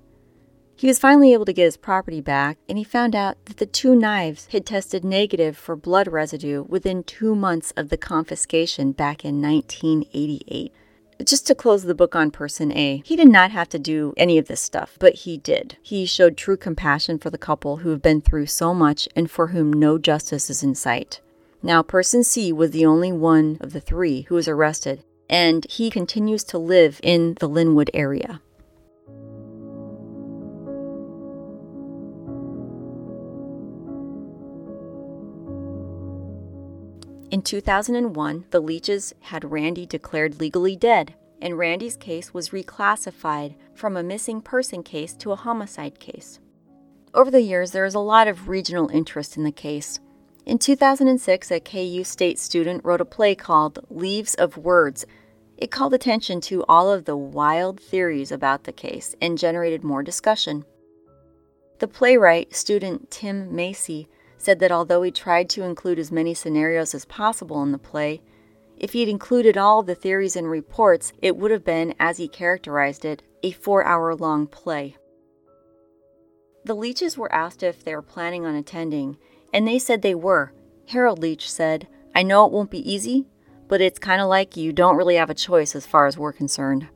He 0.75 0.87
was 0.87 0.99
finally 0.99 1.35
able 1.35 1.45
to 1.45 1.53
get 1.53 1.67
his 1.67 1.77
property 1.77 2.23
back, 2.23 2.59
and 2.67 2.79
he 2.79 2.85
found 2.85 3.15
out 3.15 3.45
that 3.45 3.59
the 3.59 3.67
two 3.67 3.95
knives 3.95 4.49
had 4.53 4.65
tested 4.65 5.05
negative 5.05 5.57
for 5.57 5.77
blood 5.77 6.09
residue 6.09 6.62
within 6.62 7.05
two 7.05 7.35
months 7.35 7.73
of 7.77 7.91
the 7.91 7.99
confiscation 7.99 8.93
back 8.93 9.23
in 9.23 9.41
1988. 9.43 10.73
Just 11.24 11.46
to 11.46 11.54
close 11.54 11.85
the 11.85 11.94
book 11.94 12.16
on 12.16 12.30
person 12.30 12.72
A, 12.72 13.02
he 13.04 13.16
did 13.16 13.28
not 13.28 13.50
have 13.52 13.68
to 13.70 13.78
do 13.78 14.12
any 14.16 14.38
of 14.38 14.48
this 14.48 14.61
stuff, 14.61 14.96
but 14.98 15.14
he 15.14 15.37
did. 15.37 15.76
He 15.82 16.04
showed 16.04 16.37
true 16.37 16.56
compassion 16.56 17.18
for 17.18 17.30
the 17.30 17.38
couple 17.38 17.78
who 17.78 17.90
have 17.90 18.02
been 18.02 18.20
through 18.20 18.46
so 18.46 18.74
much 18.74 19.08
and 19.14 19.30
for 19.30 19.48
whom 19.48 19.72
no 19.72 19.98
justice 19.98 20.50
is 20.50 20.62
in 20.62 20.74
sight. 20.74 21.20
Now, 21.62 21.82
person 21.82 22.24
C 22.24 22.52
was 22.52 22.72
the 22.72 22.87
only 22.87 23.12
one 23.12 23.58
of 23.61 23.72
the 23.72 23.80
three 23.80 24.22
who 24.22 24.35
was 24.35 24.48
arrested, 24.48 25.04
and 25.30 25.64
he 25.70 25.90
continues 25.90 26.42
to 26.44 26.58
live 26.58 26.98
in 27.02 27.35
the 27.38 27.48
Linwood 27.48 27.90
area. 27.94 28.40
In 37.33 37.40
2001, 37.40 38.45
the 38.51 38.61
Leaches 38.61 39.14
had 39.21 39.51
Randy 39.51 39.87
declared 39.87 40.38
legally 40.38 40.77
dead, 40.77 41.14
and 41.40 41.57
Randy's 41.57 41.97
case 41.97 42.35
was 42.35 42.51
reclassified 42.51 43.55
from 43.73 43.97
a 43.97 44.03
missing 44.03 44.42
person 44.42 44.83
case 44.83 45.14
to 45.14 45.33
a 45.33 45.37
homicide 45.37 45.99
case. 45.99 46.40
Over 47.14 47.31
the 47.31 47.40
years, 47.40 47.71
there 47.71 47.87
is 47.87 47.95
a 47.95 48.01
lot 48.01 48.29
of 48.29 48.51
regional 48.51 48.90
interest 48.90 49.38
in 49.38 49.45
the 49.45 49.51
case. 49.51 49.99
In 50.45 50.59
2006, 50.59 51.51
a 51.51 51.61
KU 51.61 52.05
state 52.05 52.38
student 52.38 52.85
wrote 52.85 53.01
a 53.01 53.07
play 53.07 53.35
called 53.35 53.79
Leaves 53.88 54.35
of 54.35 54.59
Words. 54.59 55.07
It 55.57 55.71
called 55.71 55.95
attention 55.95 56.42
to 56.42 56.66
all 56.68 56.92
of 56.92 57.07
the 57.07 57.16
wild 57.16 57.81
theories 57.81 58.31
about 58.31 58.64
the 58.64 58.73
case 58.73 59.14
and 59.23 59.38
generated 59.38 59.83
more 59.83 60.03
discussion. 60.03 60.66
The 61.79 61.88
playwright, 61.88 62.55
student 62.55 63.11
Tim 63.11 63.57
Macy, 63.57 64.11
said 64.42 64.59
that 64.59 64.72
although 64.72 65.02
he 65.02 65.11
tried 65.11 65.48
to 65.50 65.62
include 65.62 65.98
as 65.98 66.11
many 66.11 66.35
scenarios 66.35 66.94
as 66.94 67.05
possible 67.05 67.62
in 67.62 67.72
the 67.72 67.78
play, 67.78 68.20
if 68.76 68.92
he 68.92 69.00
had 69.00 69.09
included 69.09 69.57
all 69.57 69.83
the 69.83 69.94
theories 69.94 70.35
and 70.35 70.50
reports, 70.50 71.12
it 71.22 71.37
would 71.37 71.52
have 71.52 71.64
been, 71.64 71.94
as 72.00 72.18
he 72.18 72.26
characterized 72.26 73.05
it, 73.05 73.22
a 73.44 73.52
four 73.52 73.85
hour 73.85 74.14
long 74.16 74.48
play. 74.48 74.96
The 76.64 76.74
Leaches 76.74 77.16
were 77.16 77.33
asked 77.33 77.62
if 77.62 77.85
they 77.85 77.94
were 77.94 78.02
planning 78.02 78.44
on 78.44 78.57
attending, 78.57 79.16
and 79.52 79.66
they 79.66 79.78
said 79.78 80.02
they 80.02 80.14
were. 80.14 80.52
Harold 80.88 81.20
Leach 81.20 81.50
said, 81.50 81.87
I 82.14 82.22
know 82.22 82.44
it 82.44 82.52
won't 82.52 82.70
be 82.70 82.90
easy, 82.90 83.26
but 83.68 83.81
it's 83.81 83.98
kind 83.98 84.20
of 84.20 84.28
like 84.28 84.57
you 84.57 84.72
don't 84.72 84.96
really 84.96 85.16
have 85.16 85.31
a 85.31 85.35
choice 85.35 85.76
as 85.76 85.87
far 85.87 86.07
as 86.07 86.18
we're 86.18 86.33
concerned. 86.33 86.88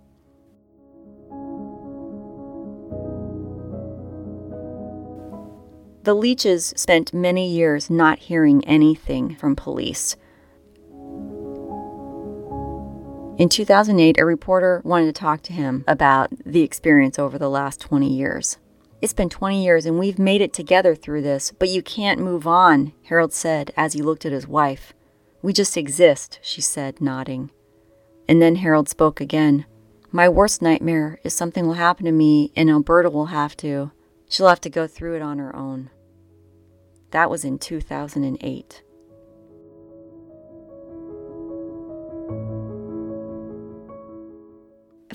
The 6.06 6.14
Leaches 6.14 6.72
spent 6.76 7.12
many 7.12 7.50
years 7.50 7.90
not 7.90 8.20
hearing 8.20 8.64
anything 8.64 9.34
from 9.34 9.56
police. 9.56 10.14
In 13.40 13.48
2008, 13.48 14.20
a 14.20 14.24
reporter 14.24 14.80
wanted 14.84 15.06
to 15.06 15.12
talk 15.12 15.42
to 15.42 15.52
him 15.52 15.82
about 15.88 16.30
the 16.46 16.62
experience 16.62 17.18
over 17.18 17.38
the 17.38 17.50
last 17.50 17.80
20 17.80 18.08
years. 18.08 18.58
It's 19.02 19.14
been 19.14 19.28
20 19.28 19.64
years 19.64 19.84
and 19.84 19.98
we've 19.98 20.16
made 20.16 20.40
it 20.40 20.52
together 20.52 20.94
through 20.94 21.22
this, 21.22 21.50
but 21.58 21.70
you 21.70 21.82
can't 21.82 22.20
move 22.20 22.46
on, 22.46 22.92
Harold 23.06 23.32
said 23.32 23.72
as 23.76 23.94
he 23.94 24.00
looked 24.00 24.24
at 24.24 24.30
his 24.30 24.46
wife. 24.46 24.92
We 25.42 25.52
just 25.52 25.76
exist, 25.76 26.38
she 26.40 26.60
said, 26.60 27.00
nodding. 27.00 27.50
And 28.28 28.40
then 28.40 28.54
Harold 28.54 28.88
spoke 28.88 29.20
again. 29.20 29.66
My 30.12 30.28
worst 30.28 30.62
nightmare 30.62 31.18
is 31.24 31.34
something 31.34 31.66
will 31.66 31.74
happen 31.74 32.06
to 32.06 32.12
me 32.12 32.52
and 32.54 32.70
Alberta 32.70 33.10
will 33.10 33.26
have 33.26 33.56
to. 33.56 33.90
She'll 34.28 34.46
have 34.46 34.60
to 34.60 34.70
go 34.70 34.86
through 34.86 35.16
it 35.16 35.22
on 35.22 35.38
her 35.38 35.54
own. 35.56 35.90
That 37.16 37.30
was 37.30 37.46
in 37.46 37.58
2008. 37.58 38.82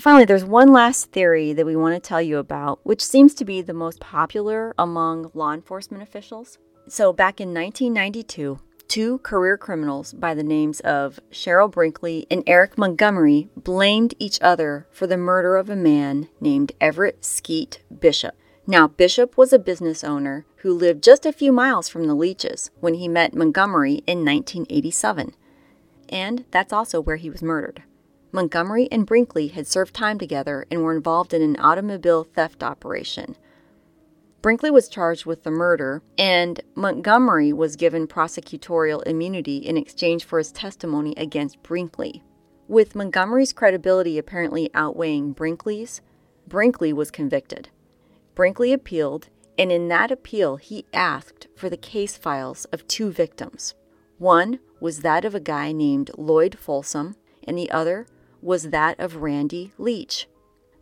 Finally, 0.00 0.24
there's 0.24 0.44
one 0.44 0.72
last 0.72 1.12
theory 1.12 1.52
that 1.52 1.64
we 1.64 1.76
want 1.76 1.94
to 1.94 2.00
tell 2.00 2.20
you 2.20 2.38
about, 2.38 2.80
which 2.82 3.00
seems 3.00 3.34
to 3.34 3.44
be 3.44 3.62
the 3.62 3.72
most 3.72 4.00
popular 4.00 4.74
among 4.76 5.30
law 5.32 5.52
enforcement 5.52 6.02
officials. 6.02 6.58
So, 6.88 7.12
back 7.12 7.40
in 7.40 7.54
1992, 7.54 8.58
two 8.88 9.18
career 9.18 9.56
criminals 9.56 10.12
by 10.12 10.34
the 10.34 10.42
names 10.42 10.80
of 10.80 11.20
Cheryl 11.30 11.70
Brinkley 11.70 12.26
and 12.28 12.42
Eric 12.48 12.76
Montgomery 12.76 13.48
blamed 13.56 14.14
each 14.18 14.40
other 14.40 14.88
for 14.90 15.06
the 15.06 15.16
murder 15.16 15.54
of 15.54 15.70
a 15.70 15.76
man 15.76 16.28
named 16.40 16.72
Everett 16.80 17.24
Skeet 17.24 17.80
Bishop. 17.96 18.34
Now, 18.72 18.88
Bishop 18.88 19.36
was 19.36 19.52
a 19.52 19.58
business 19.58 20.02
owner 20.02 20.46
who 20.62 20.72
lived 20.72 21.04
just 21.04 21.26
a 21.26 21.32
few 21.34 21.52
miles 21.52 21.90
from 21.90 22.06
the 22.06 22.14
Leaches 22.14 22.70
when 22.80 22.94
he 22.94 23.06
met 23.06 23.34
Montgomery 23.34 23.96
in 24.06 24.24
1987. 24.24 25.34
And 26.08 26.46
that's 26.50 26.72
also 26.72 26.98
where 26.98 27.16
he 27.16 27.28
was 27.28 27.42
murdered. 27.42 27.82
Montgomery 28.32 28.88
and 28.90 29.04
Brinkley 29.04 29.48
had 29.48 29.66
served 29.66 29.92
time 29.92 30.18
together 30.18 30.64
and 30.70 30.82
were 30.82 30.96
involved 30.96 31.34
in 31.34 31.42
an 31.42 31.60
automobile 31.60 32.24
theft 32.24 32.62
operation. 32.62 33.36
Brinkley 34.40 34.70
was 34.70 34.88
charged 34.88 35.26
with 35.26 35.42
the 35.42 35.50
murder, 35.50 36.02
and 36.16 36.62
Montgomery 36.74 37.52
was 37.52 37.76
given 37.76 38.06
prosecutorial 38.06 39.02
immunity 39.02 39.58
in 39.58 39.76
exchange 39.76 40.24
for 40.24 40.38
his 40.38 40.50
testimony 40.50 41.12
against 41.18 41.62
Brinkley. 41.62 42.22
With 42.68 42.94
Montgomery's 42.94 43.52
credibility 43.52 44.16
apparently 44.16 44.70
outweighing 44.72 45.32
Brinkley's, 45.34 46.00
Brinkley 46.48 46.94
was 46.94 47.10
convicted. 47.10 47.68
Brinkley 48.34 48.72
appealed, 48.72 49.28
and 49.58 49.70
in 49.70 49.88
that 49.88 50.10
appeal, 50.10 50.56
he 50.56 50.86
asked 50.92 51.48
for 51.54 51.68
the 51.68 51.76
case 51.76 52.16
files 52.16 52.64
of 52.66 52.86
two 52.88 53.10
victims. 53.10 53.74
One 54.18 54.60
was 54.80 55.00
that 55.00 55.24
of 55.24 55.34
a 55.34 55.40
guy 55.40 55.72
named 55.72 56.10
Lloyd 56.16 56.58
Folsom, 56.58 57.16
and 57.46 57.58
the 57.58 57.70
other 57.70 58.06
was 58.40 58.70
that 58.70 58.98
of 58.98 59.16
Randy 59.16 59.72
Leach. 59.78 60.28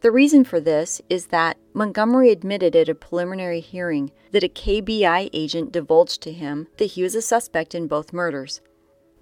The 0.00 0.10
reason 0.10 0.44
for 0.44 0.60
this 0.60 1.02
is 1.10 1.26
that 1.26 1.58
Montgomery 1.74 2.30
admitted 2.30 2.74
at 2.74 2.88
a 2.88 2.94
preliminary 2.94 3.60
hearing 3.60 4.10
that 4.30 4.44
a 4.44 4.48
KBI 4.48 5.28
agent 5.32 5.72
divulged 5.72 6.22
to 6.22 6.32
him 6.32 6.68
that 6.78 6.92
he 6.92 7.02
was 7.02 7.14
a 7.14 7.20
suspect 7.20 7.74
in 7.74 7.86
both 7.86 8.12
murders. 8.12 8.62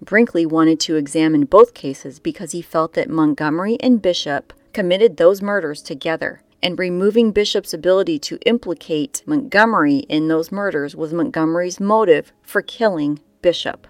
Brinkley 0.01 0.45
wanted 0.45 0.79
to 0.81 0.95
examine 0.95 1.43
both 1.43 1.73
cases 1.73 2.19
because 2.19 2.53
he 2.53 2.61
felt 2.61 2.93
that 2.93 3.09
Montgomery 3.09 3.77
and 3.81 4.01
Bishop 4.01 4.53
committed 4.71 5.17
those 5.17 5.41
murders 5.41 5.81
together, 5.81 6.41
and 6.61 6.77
removing 6.77 7.31
Bishop's 7.31 7.73
ability 7.73 8.19
to 8.19 8.39
implicate 8.45 9.23
Montgomery 9.25 9.99
in 10.09 10.27
those 10.27 10.51
murders 10.51 10.95
was 10.95 11.13
Montgomery's 11.13 11.79
motive 11.79 12.31
for 12.43 12.61
killing 12.61 13.19
Bishop 13.41 13.87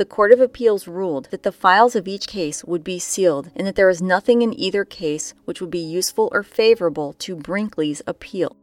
the 0.00 0.06
Court 0.06 0.32
of 0.32 0.40
Appeals 0.40 0.88
ruled 0.88 1.28
that 1.30 1.42
the 1.42 1.52
files 1.52 1.94
of 1.94 2.08
each 2.08 2.26
case 2.26 2.64
would 2.64 2.82
be 2.82 2.98
sealed 2.98 3.50
and 3.54 3.66
that 3.66 3.76
there 3.76 3.86
was 3.86 4.00
nothing 4.00 4.40
in 4.40 4.58
either 4.58 4.82
case 4.82 5.34
which 5.44 5.60
would 5.60 5.70
be 5.70 5.78
useful 5.78 6.30
or 6.32 6.42
favorable 6.42 7.12
to 7.18 7.36
Brinkley's 7.36 8.00
appeal. 8.06 8.56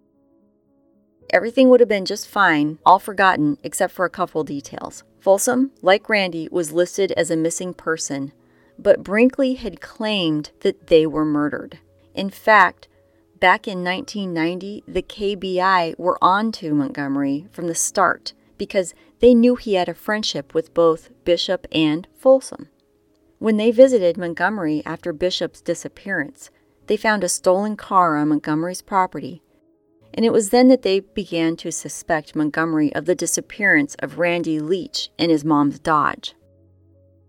Everything 1.30 1.70
would 1.70 1.80
have 1.80 1.88
been 1.88 2.06
just 2.06 2.28
fine, 2.28 2.80
all 2.84 2.98
forgotten 2.98 3.60
except 3.62 3.94
for 3.94 4.04
a 4.04 4.10
couple 4.10 4.44
details. 4.44 5.04
Folsom, 5.20 5.70
like 5.84 6.10
Randy, 6.10 6.50
was 6.52 6.72
listed 6.72 7.12
as 7.12 7.30
a 7.30 7.38
missing 7.38 7.72
person, 7.72 8.34
but 8.80 9.04
Brinkley 9.04 9.56
had 9.56 9.82
claimed 9.82 10.52
that 10.62 10.88
they 10.88 11.06
were 11.06 11.26
murdered. 11.26 11.80
In 12.14 12.30
fact, 12.30 12.88
back 13.40 13.68
in 13.68 13.84
1990, 13.84 14.84
the 14.88 15.02
KBI 15.02 15.98
were 15.98 16.18
on 16.22 16.52
to 16.54 16.74
Montgomery 16.74 17.48
from 17.52 17.68
the 17.68 17.76
start 17.76 18.34
because 18.58 18.94
they 19.20 19.34
knew 19.34 19.56
he 19.56 19.76
had 19.76 19.90
a 19.90 19.94
friendship 19.94 20.54
with 20.54 20.74
both 20.74 21.10
Bishop 21.24 21.68
and 21.72 22.08
Folsom. 22.18 22.70
When 23.40 23.58
they 23.58 23.72
visited 23.72 24.18
Montgomery 24.18 24.82
after 24.86 25.14
Bishop's 25.14 25.62
disappearance, 25.62 26.50
they 26.88 26.98
found 26.98 27.24
a 27.24 27.30
stolen 27.30 27.76
car 27.76 28.16
on 28.18 28.30
Montgomery's 28.30 28.82
property, 28.82 29.44
and 30.14 30.26
it 30.26 30.34
was 30.34 30.50
then 30.50 30.70
that 30.70 30.82
they 30.82 31.02
began 31.02 31.56
to 31.58 31.72
suspect 31.72 32.36
Montgomery 32.36 32.94
of 32.96 33.06
the 33.06 33.14
disappearance 33.14 33.96
of 34.00 34.18
Randy 34.18 34.60
Leach 34.60 35.10
and 35.20 35.30
his 35.30 35.46
mom's 35.46 35.80
Dodge. 35.80 36.34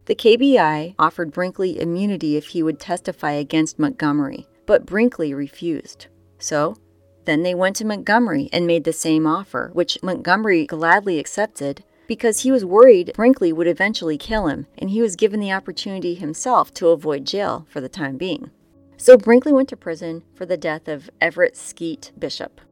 The 0.08 0.14
KBI 0.14 0.94
offered 0.98 1.32
Brinkley 1.32 1.78
immunity 1.78 2.38
if 2.38 2.46
he 2.46 2.62
would 2.62 2.80
testify 2.80 3.32
against 3.32 3.78
Montgomery, 3.78 4.48
but 4.64 4.86
Brinkley 4.86 5.34
refused. 5.34 6.06
So, 6.38 6.78
then 7.26 7.42
they 7.42 7.54
went 7.54 7.76
to 7.76 7.84
Montgomery 7.84 8.48
and 8.50 8.66
made 8.66 8.84
the 8.84 8.92
same 8.94 9.26
offer, 9.26 9.68
which 9.74 10.02
Montgomery 10.02 10.64
gladly 10.64 11.18
accepted 11.18 11.84
because 12.06 12.40
he 12.40 12.50
was 12.50 12.64
worried 12.64 13.12
Brinkley 13.16 13.52
would 13.52 13.66
eventually 13.66 14.16
kill 14.16 14.46
him, 14.46 14.66
and 14.78 14.88
he 14.88 15.02
was 15.02 15.14
given 15.14 15.40
the 15.40 15.52
opportunity 15.52 16.14
himself 16.14 16.72
to 16.72 16.88
avoid 16.88 17.26
jail 17.26 17.66
for 17.68 17.82
the 17.82 17.88
time 17.90 18.16
being. 18.16 18.50
So 18.96 19.18
Brinkley 19.18 19.52
went 19.52 19.68
to 19.68 19.76
prison 19.76 20.24
for 20.32 20.46
the 20.46 20.56
death 20.56 20.88
of 20.88 21.10
Everett 21.20 21.54
Skeet 21.54 22.12
Bishop. 22.18 22.62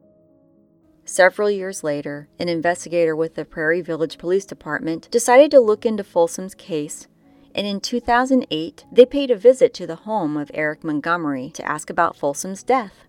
Several 1.05 1.51
years 1.51 1.83
later, 1.83 2.29
an 2.39 2.49
investigator 2.49 3.15
with 3.15 3.35
the 3.35 3.45
Prairie 3.45 3.81
Village 3.81 4.17
Police 4.17 4.43
Department 4.43 5.07
decided 5.11 5.51
to 5.51 5.59
look 5.59 5.85
into 5.85 6.03
Folsom's 6.03 6.55
case, 6.55 7.07
and 7.57 7.65
in 7.65 7.81
2008, 7.81 8.85
they 8.91 9.05
paid 9.05 9.31
a 9.31 9.35
visit 9.35 9.73
to 9.73 9.87
the 9.87 9.95
home 9.95 10.37
of 10.37 10.51
Eric 10.53 10.83
Montgomery 10.83 11.49
to 11.55 11.65
ask 11.65 11.89
about 11.89 12.15
Folsom's 12.15 12.61
death. 12.61 13.03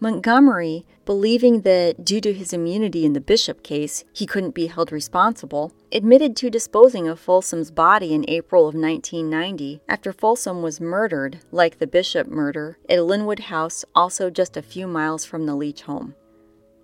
Montgomery, 0.00 0.84
believing 1.04 1.60
that 1.60 2.04
due 2.04 2.20
to 2.20 2.32
his 2.32 2.52
immunity 2.52 3.04
in 3.04 3.12
the 3.12 3.20
Bishop 3.20 3.62
case, 3.62 4.02
he 4.12 4.26
couldn't 4.26 4.56
be 4.56 4.66
held 4.66 4.90
responsible, 4.90 5.72
admitted 5.92 6.34
to 6.34 6.50
disposing 6.50 7.06
of 7.06 7.20
Folsom's 7.20 7.70
body 7.70 8.12
in 8.12 8.24
April 8.26 8.62
of 8.62 8.74
1990 8.74 9.80
after 9.88 10.12
Folsom 10.12 10.60
was 10.60 10.80
murdered, 10.80 11.38
like 11.52 11.78
the 11.78 11.86
Bishop 11.86 12.26
murder, 12.26 12.78
at 12.88 13.04
Linwood 13.04 13.38
house 13.38 13.84
also 13.94 14.28
just 14.28 14.56
a 14.56 14.62
few 14.62 14.88
miles 14.88 15.24
from 15.24 15.46
the 15.46 15.54
Leach 15.54 15.82
home. 15.82 16.16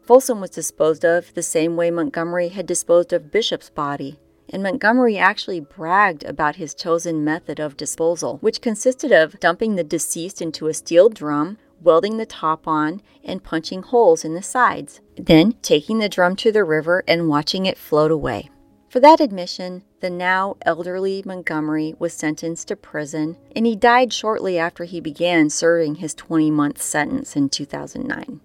Folsom 0.04 0.40
was 0.40 0.50
disposed 0.50 1.04
of 1.04 1.34
the 1.34 1.42
same 1.42 1.74
way 1.74 1.90
Montgomery 1.90 2.50
had 2.50 2.66
disposed 2.66 3.12
of 3.12 3.32
Bishop's 3.32 3.68
body, 3.68 4.20
and 4.48 4.62
Montgomery 4.62 5.18
actually 5.18 5.60
bragged 5.60 6.24
about 6.24 6.56
his 6.56 6.74
chosen 6.74 7.24
method 7.24 7.60
of 7.60 7.76
disposal, 7.76 8.38
which 8.38 8.60
consisted 8.60 9.12
of 9.12 9.38
dumping 9.40 9.76
the 9.76 9.84
deceased 9.84 10.40
into 10.40 10.68
a 10.68 10.74
steel 10.74 11.08
drum 11.08 11.58
welding 11.80 12.16
the 12.16 12.26
top 12.26 12.66
on, 12.66 13.00
and 13.24 13.44
punching 13.44 13.82
holes 13.82 14.24
in 14.24 14.34
the 14.34 14.42
sides, 14.42 15.00
then 15.16 15.52
taking 15.62 15.98
the 15.98 16.08
drum 16.08 16.36
to 16.36 16.52
the 16.52 16.64
river 16.64 17.04
and 17.06 17.28
watching 17.28 17.66
it 17.66 17.78
float 17.78 18.10
away. 18.10 18.48
For 18.88 19.00
that 19.00 19.20
admission, 19.20 19.84
the 20.00 20.10
now 20.10 20.56
elderly 20.62 21.22
Montgomery 21.24 21.94
was 21.98 22.14
sentenced 22.14 22.68
to 22.68 22.76
prison, 22.76 23.36
and 23.54 23.66
he 23.66 23.76
died 23.76 24.12
shortly 24.12 24.58
after 24.58 24.84
he 24.84 25.00
began 25.00 25.50
serving 25.50 25.96
his 25.96 26.14
20 26.14 26.50
month 26.50 26.80
sentence 26.80 27.36
in 27.36 27.48
2009. 27.48 28.40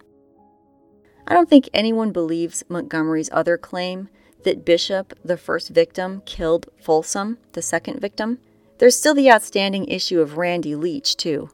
I 1.26 1.34
don't 1.34 1.50
think 1.50 1.70
anyone 1.74 2.12
believes 2.12 2.64
Montgomery's 2.68 3.30
other 3.32 3.58
claim 3.58 4.10
that 4.44 4.66
Bishop, 4.66 5.14
the 5.24 5.38
first 5.38 5.70
victim, 5.70 6.22
killed 6.26 6.68
Folsom, 6.82 7.38
the 7.54 7.62
second 7.62 8.00
victim. 8.00 8.40
There's 8.78 8.98
still 8.98 9.14
the 9.14 9.32
outstanding 9.32 9.86
issue 9.86 10.20
of 10.20 10.38
Randy 10.38 10.76
Leach, 10.76 11.16
too. 11.16 11.50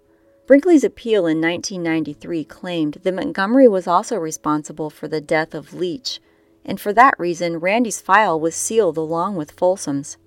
Brinkley's 0.47 0.83
appeal 0.83 1.27
in 1.27 1.39
1993 1.39 2.43
claimed 2.45 2.93
that 3.03 3.13
Montgomery 3.13 3.67
was 3.67 3.85
also 3.85 4.15
responsible 4.17 4.89
for 4.89 5.07
the 5.07 5.21
death 5.21 5.53
of 5.53 5.73
Leach, 5.73 6.19
and 6.65 6.81
for 6.81 6.91
that 6.93 7.19
reason, 7.19 7.59
Randy's 7.59 8.01
file 8.01 8.39
was 8.39 8.55
sealed 8.55 8.97
along 8.97 9.35
with 9.35 9.51
Folsom's. 9.51 10.17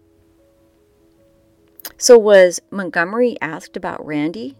So, 1.98 2.16
was 2.16 2.61
Montgomery 2.70 3.37
asked 3.40 3.77
about 3.77 4.05
Randy? 4.05 4.57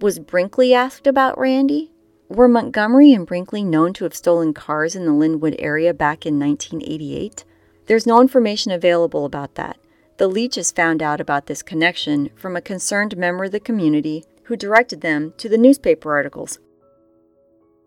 Was 0.00 0.18
Brinkley 0.18 0.74
asked 0.74 1.06
about 1.06 1.38
Randy? 1.38 1.92
Were 2.28 2.48
Montgomery 2.48 3.12
and 3.12 3.24
Brinkley 3.24 3.62
known 3.62 3.92
to 3.94 4.04
have 4.04 4.14
stolen 4.14 4.52
cars 4.52 4.96
in 4.96 5.04
the 5.04 5.12
Linwood 5.12 5.54
area 5.60 5.94
back 5.94 6.26
in 6.26 6.40
1988? 6.40 7.44
There's 7.86 8.06
no 8.06 8.20
information 8.20 8.72
available 8.72 9.24
about 9.24 9.54
that. 9.54 9.78
The 10.16 10.26
Leaches 10.26 10.72
found 10.72 11.04
out 11.04 11.20
about 11.20 11.46
this 11.46 11.62
connection 11.62 12.30
from 12.34 12.56
a 12.56 12.60
concerned 12.60 13.16
member 13.16 13.44
of 13.44 13.52
the 13.52 13.60
community 13.60 14.24
who 14.44 14.56
directed 14.56 15.02
them 15.02 15.34
to 15.36 15.48
the 15.48 15.56
newspaper 15.56 16.12
articles. 16.12 16.58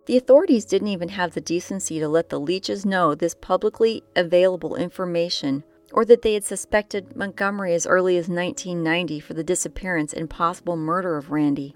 The 0.05 0.15
authorities 0.15 0.63
didn't 0.63 0.87
even 0.87 1.09
have 1.09 1.33
the 1.33 1.41
decency 1.41 1.99
to 1.99 2.07
let 2.07 2.29
the 2.29 2.39
Leaches 2.39 2.85
know 2.85 3.15
this 3.15 3.35
publicly 3.35 4.03
available 4.15 4.77
information 4.77 5.65
or 5.91 6.05
that 6.05 6.21
they 6.21 6.35
had 6.35 6.45
suspected 6.45 7.13
Montgomery 7.13 7.73
as 7.73 7.85
early 7.85 8.15
as 8.15 8.29
1990 8.29 9.19
for 9.19 9.33
the 9.33 9.43
disappearance 9.43 10.13
and 10.13 10.29
possible 10.29 10.77
murder 10.77 11.17
of 11.17 11.29
Randy. 11.29 11.73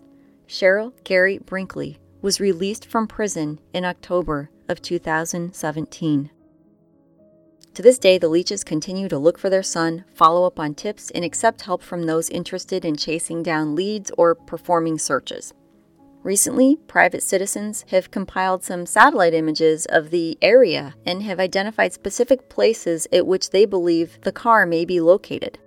Cheryl 0.47 0.93
Gary 1.03 1.39
Brinkley 1.39 1.99
was 2.23 2.39
released 2.39 2.85
from 2.85 3.05
prison 3.05 3.59
in 3.73 3.83
October 3.83 4.49
of 4.69 4.81
2017. 4.81 6.31
To 7.73 7.81
this 7.81 7.99
day, 7.99 8.17
the 8.17 8.29
Leaches 8.29 8.63
continue 8.63 9.09
to 9.09 9.17
look 9.17 9.37
for 9.37 9.49
their 9.49 9.61
son, 9.61 10.05
follow 10.13 10.47
up 10.47 10.57
on 10.57 10.73
tips, 10.73 11.11
and 11.11 11.25
accept 11.25 11.63
help 11.63 11.83
from 11.83 12.03
those 12.03 12.29
interested 12.29 12.85
in 12.85 12.95
chasing 12.95 13.43
down 13.43 13.75
leads 13.75 14.09
or 14.17 14.35
performing 14.35 14.97
searches. 14.97 15.53
Recently, 16.23 16.77
private 16.87 17.23
citizens 17.23 17.83
have 17.89 18.09
compiled 18.09 18.63
some 18.63 18.85
satellite 18.85 19.33
images 19.33 19.85
of 19.87 20.09
the 20.09 20.37
area 20.41 20.95
and 21.05 21.23
have 21.23 21.41
identified 21.41 21.91
specific 21.91 22.47
places 22.47 23.05
at 23.11 23.27
which 23.27 23.49
they 23.49 23.65
believe 23.65 24.17
the 24.21 24.31
car 24.31 24.65
may 24.65 24.85
be 24.85 25.01
located. 25.01 25.59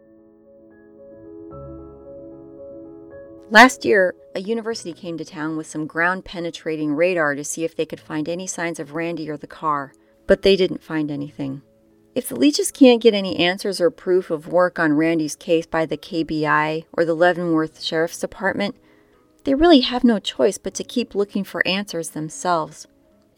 Last 3.50 3.84
year, 3.84 4.14
a 4.36 4.40
university 4.40 4.92
came 4.92 5.16
to 5.16 5.24
town 5.24 5.56
with 5.56 5.66
some 5.66 5.86
ground 5.86 6.24
penetrating 6.26 6.94
radar 6.94 7.34
to 7.34 7.42
see 7.42 7.64
if 7.64 7.74
they 7.74 7.86
could 7.86 7.98
find 7.98 8.28
any 8.28 8.46
signs 8.46 8.78
of 8.78 8.92
Randy 8.92 9.30
or 9.30 9.38
the 9.38 9.46
car, 9.46 9.94
but 10.26 10.42
they 10.42 10.56
didn't 10.56 10.82
find 10.82 11.10
anything. 11.10 11.62
If 12.14 12.28
the 12.28 12.36
Leaches 12.36 12.70
can't 12.70 13.00
get 13.00 13.14
any 13.14 13.36
answers 13.36 13.80
or 13.80 13.90
proof 13.90 14.30
of 14.30 14.46
work 14.46 14.78
on 14.78 14.92
Randy's 14.92 15.36
case 15.36 15.64
by 15.64 15.86
the 15.86 15.96
KBI 15.96 16.84
or 16.92 17.06
the 17.06 17.14
Leavenworth 17.14 17.82
Sheriff's 17.82 18.20
Department, 18.20 18.76
they 19.44 19.54
really 19.54 19.80
have 19.80 20.04
no 20.04 20.18
choice 20.18 20.58
but 20.58 20.74
to 20.74 20.84
keep 20.84 21.14
looking 21.14 21.42
for 21.42 21.66
answers 21.66 22.10
themselves. 22.10 22.86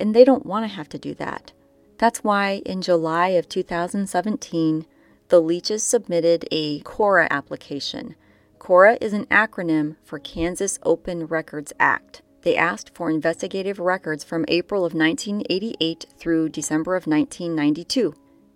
And 0.00 0.14
they 0.14 0.24
don't 0.24 0.46
want 0.46 0.64
to 0.64 0.74
have 0.74 0.88
to 0.88 0.98
do 0.98 1.14
that. 1.14 1.52
That's 1.98 2.24
why 2.24 2.62
in 2.66 2.82
July 2.82 3.28
of 3.28 3.48
2017, 3.48 4.84
the 5.28 5.40
Leaches 5.40 5.84
submitted 5.84 6.48
a 6.50 6.80
KORA 6.80 7.28
application. 7.30 8.16
KORA 8.58 8.98
is 9.00 9.12
an 9.12 9.26
acronym 9.26 9.96
for 10.04 10.18
Kansas 10.18 10.78
Open 10.82 11.26
Records 11.26 11.72
Act. 11.78 12.22
They 12.42 12.56
asked 12.56 12.94
for 12.94 13.10
investigative 13.10 13.78
records 13.78 14.24
from 14.24 14.44
April 14.48 14.84
of 14.84 14.94
1988 14.94 16.06
through 16.18 16.50
December 16.50 16.96
of 16.96 17.06
1992. 17.06 18.14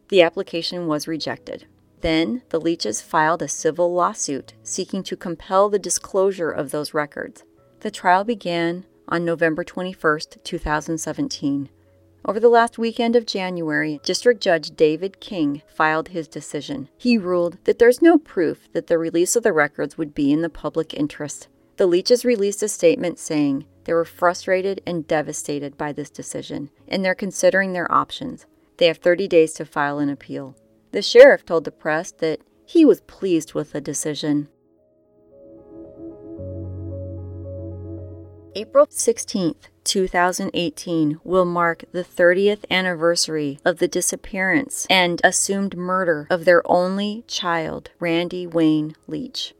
The 0.09 0.23
application 0.23 0.87
was 0.87 1.09
rejected. 1.09 1.67
Then 2.01 2.43
the 2.51 2.61
Leaches 2.61 3.01
filed 3.01 3.43
a 3.43 3.49
civil 3.49 3.93
lawsuit 3.95 4.55
seeking 4.63 5.03
to 5.05 5.17
compel 5.17 5.69
the 5.69 5.79
disclosure 5.79 6.51
of 6.51 6.71
those 6.71 6.93
records. 6.93 7.45
The 7.81 7.91
trial 7.91 8.25
began 8.25 8.85
on 9.09 9.25
November 9.25 9.65
21, 9.65 10.21
2017. 10.43 11.69
Over 12.25 12.39
the 12.39 12.49
last 12.49 12.79
weekend 12.79 13.17
of 13.17 13.27
January, 13.27 13.99
District 14.05 14.41
Judge 14.41 14.71
David 14.77 15.19
King 15.19 15.61
filed 15.67 16.11
his 16.11 16.29
decision. 16.29 16.89
He 16.97 17.19
ruled 17.19 17.59
that 17.65 17.81
there's 17.81 18.01
no 18.01 18.17
proof 18.17 18.69
that 18.73 18.87
the 18.87 18.97
release 18.97 19.35
of 19.35 19.43
the 19.43 19.53
records 19.53 19.99
would 19.99 20.15
be 20.15 20.33
in 20.33 20.41
the 20.41 20.49
public 20.49 20.95
interest. 20.95 21.49
The 21.79 21.87
Leaches 21.89 22.25
released 22.25 22.63
a 22.63 22.69
statement 22.69 23.19
saying 23.19 23.67
they 23.85 23.93
were 23.93 24.05
frustrated 24.05 24.81
and 24.87 25.09
devastated 25.09 25.77
by 25.77 25.93
this 25.93 26.11
decision, 26.11 26.71
and 26.87 27.05
they're 27.05 27.17
considering 27.17 27.73
their 27.73 27.91
options. 27.91 28.47
They 28.77 28.87
have 28.87 28.99
30 28.99 29.27
days 29.27 29.53
to 29.55 29.65
file 29.65 29.99
an 29.99 30.09
appeal. 30.09 30.55
The 30.93 31.03
sheriff 31.03 31.45
told 31.45 31.65
the 31.65 31.73
press 31.73 32.13
that 32.13 32.41
he 32.65 32.85
was 32.85 33.01
pleased 33.01 33.55
with 33.55 33.73
the 33.73 33.81
decision. 33.81 34.47
April 38.55 38.87
16th, 38.87 39.69
2018 39.85 41.21
will 41.25 41.47
mark 41.47 41.85
the 41.93 42.05
30th 42.05 42.65
anniversary 42.71 43.59
of 43.65 43.79
the 43.79 43.89
disappearance 43.89 44.87
and 44.91 45.23
assumed 45.25 45.75
murder 45.75 46.27
of 46.29 46.45
their 46.45 46.63
only 46.71 47.25
child, 47.27 47.91
Randy 47.99 48.47
Wayne 48.47 48.95
Leach. 49.07 49.55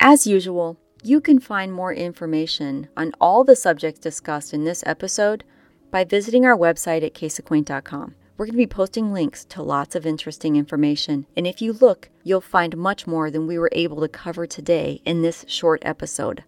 As 0.00 0.26
usual, 0.26 0.76
you 1.04 1.20
can 1.20 1.38
find 1.38 1.72
more 1.72 1.92
information 1.92 2.88
on 2.96 3.12
all 3.20 3.44
the 3.44 3.54
subjects 3.54 4.00
discussed 4.00 4.52
in 4.52 4.64
this 4.64 4.82
episode 4.84 5.44
by 5.92 6.02
visiting 6.02 6.44
our 6.44 6.56
website 6.56 7.04
at 7.04 7.14
caseacquaint.com. 7.14 8.16
We're 8.36 8.46
going 8.46 8.54
to 8.54 8.58
be 8.58 8.66
posting 8.66 9.12
links 9.12 9.44
to 9.46 9.62
lots 9.62 9.94
of 9.94 10.04
interesting 10.04 10.56
information, 10.56 11.26
and 11.36 11.46
if 11.46 11.62
you 11.62 11.72
look, 11.72 12.10
you'll 12.24 12.40
find 12.40 12.76
much 12.76 13.06
more 13.06 13.30
than 13.30 13.46
we 13.46 13.56
were 13.56 13.70
able 13.70 14.00
to 14.00 14.08
cover 14.08 14.48
today 14.48 15.00
in 15.04 15.22
this 15.22 15.44
short 15.46 15.80
episode. 15.84 16.42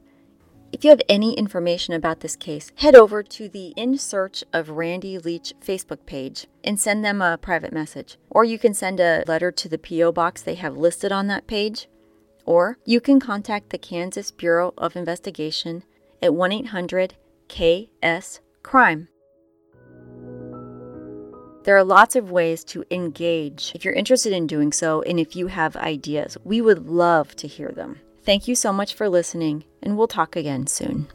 If 0.70 0.84
you 0.84 0.90
have 0.90 1.00
any 1.08 1.32
information 1.32 1.94
about 1.94 2.20
this 2.20 2.36
case, 2.36 2.72
head 2.76 2.94
over 2.94 3.22
to 3.22 3.48
the 3.48 3.68
In 3.68 3.96
Search 3.96 4.44
of 4.52 4.68
Randy 4.68 5.18
Leach 5.18 5.54
Facebook 5.64 6.04
page 6.04 6.46
and 6.62 6.78
send 6.78 7.02
them 7.02 7.22
a 7.22 7.38
private 7.38 7.72
message. 7.72 8.18
Or 8.28 8.44
you 8.44 8.58
can 8.58 8.74
send 8.74 9.00
a 9.00 9.24
letter 9.26 9.50
to 9.50 9.68
the 9.68 9.78
P.O. 9.78 10.12
box 10.12 10.42
they 10.42 10.56
have 10.56 10.76
listed 10.76 11.10
on 11.10 11.26
that 11.28 11.46
page. 11.46 11.88
Or 12.44 12.76
you 12.84 13.00
can 13.00 13.18
contact 13.18 13.70
the 13.70 13.78
Kansas 13.78 14.30
Bureau 14.30 14.74
of 14.76 14.94
Investigation 14.94 15.84
at 16.22 16.34
1 16.34 16.52
800 16.52 17.14
KS 17.48 18.40
Crime. 18.62 19.08
There 21.64 21.76
are 21.76 21.84
lots 21.84 22.14
of 22.14 22.30
ways 22.30 22.62
to 22.64 22.84
engage 22.90 23.72
if 23.74 23.86
you're 23.86 23.94
interested 23.94 24.34
in 24.34 24.46
doing 24.46 24.72
so 24.72 25.00
and 25.02 25.18
if 25.18 25.34
you 25.34 25.46
have 25.46 25.76
ideas. 25.76 26.36
We 26.44 26.60
would 26.60 26.86
love 26.86 27.34
to 27.36 27.48
hear 27.48 27.70
them. 27.70 28.00
Thank 28.28 28.46
you 28.46 28.54
so 28.54 28.74
much 28.74 28.92
for 28.92 29.08
listening, 29.08 29.64
and 29.82 29.96
we'll 29.96 30.06
talk 30.06 30.36
again 30.36 30.66
soon. 30.66 31.08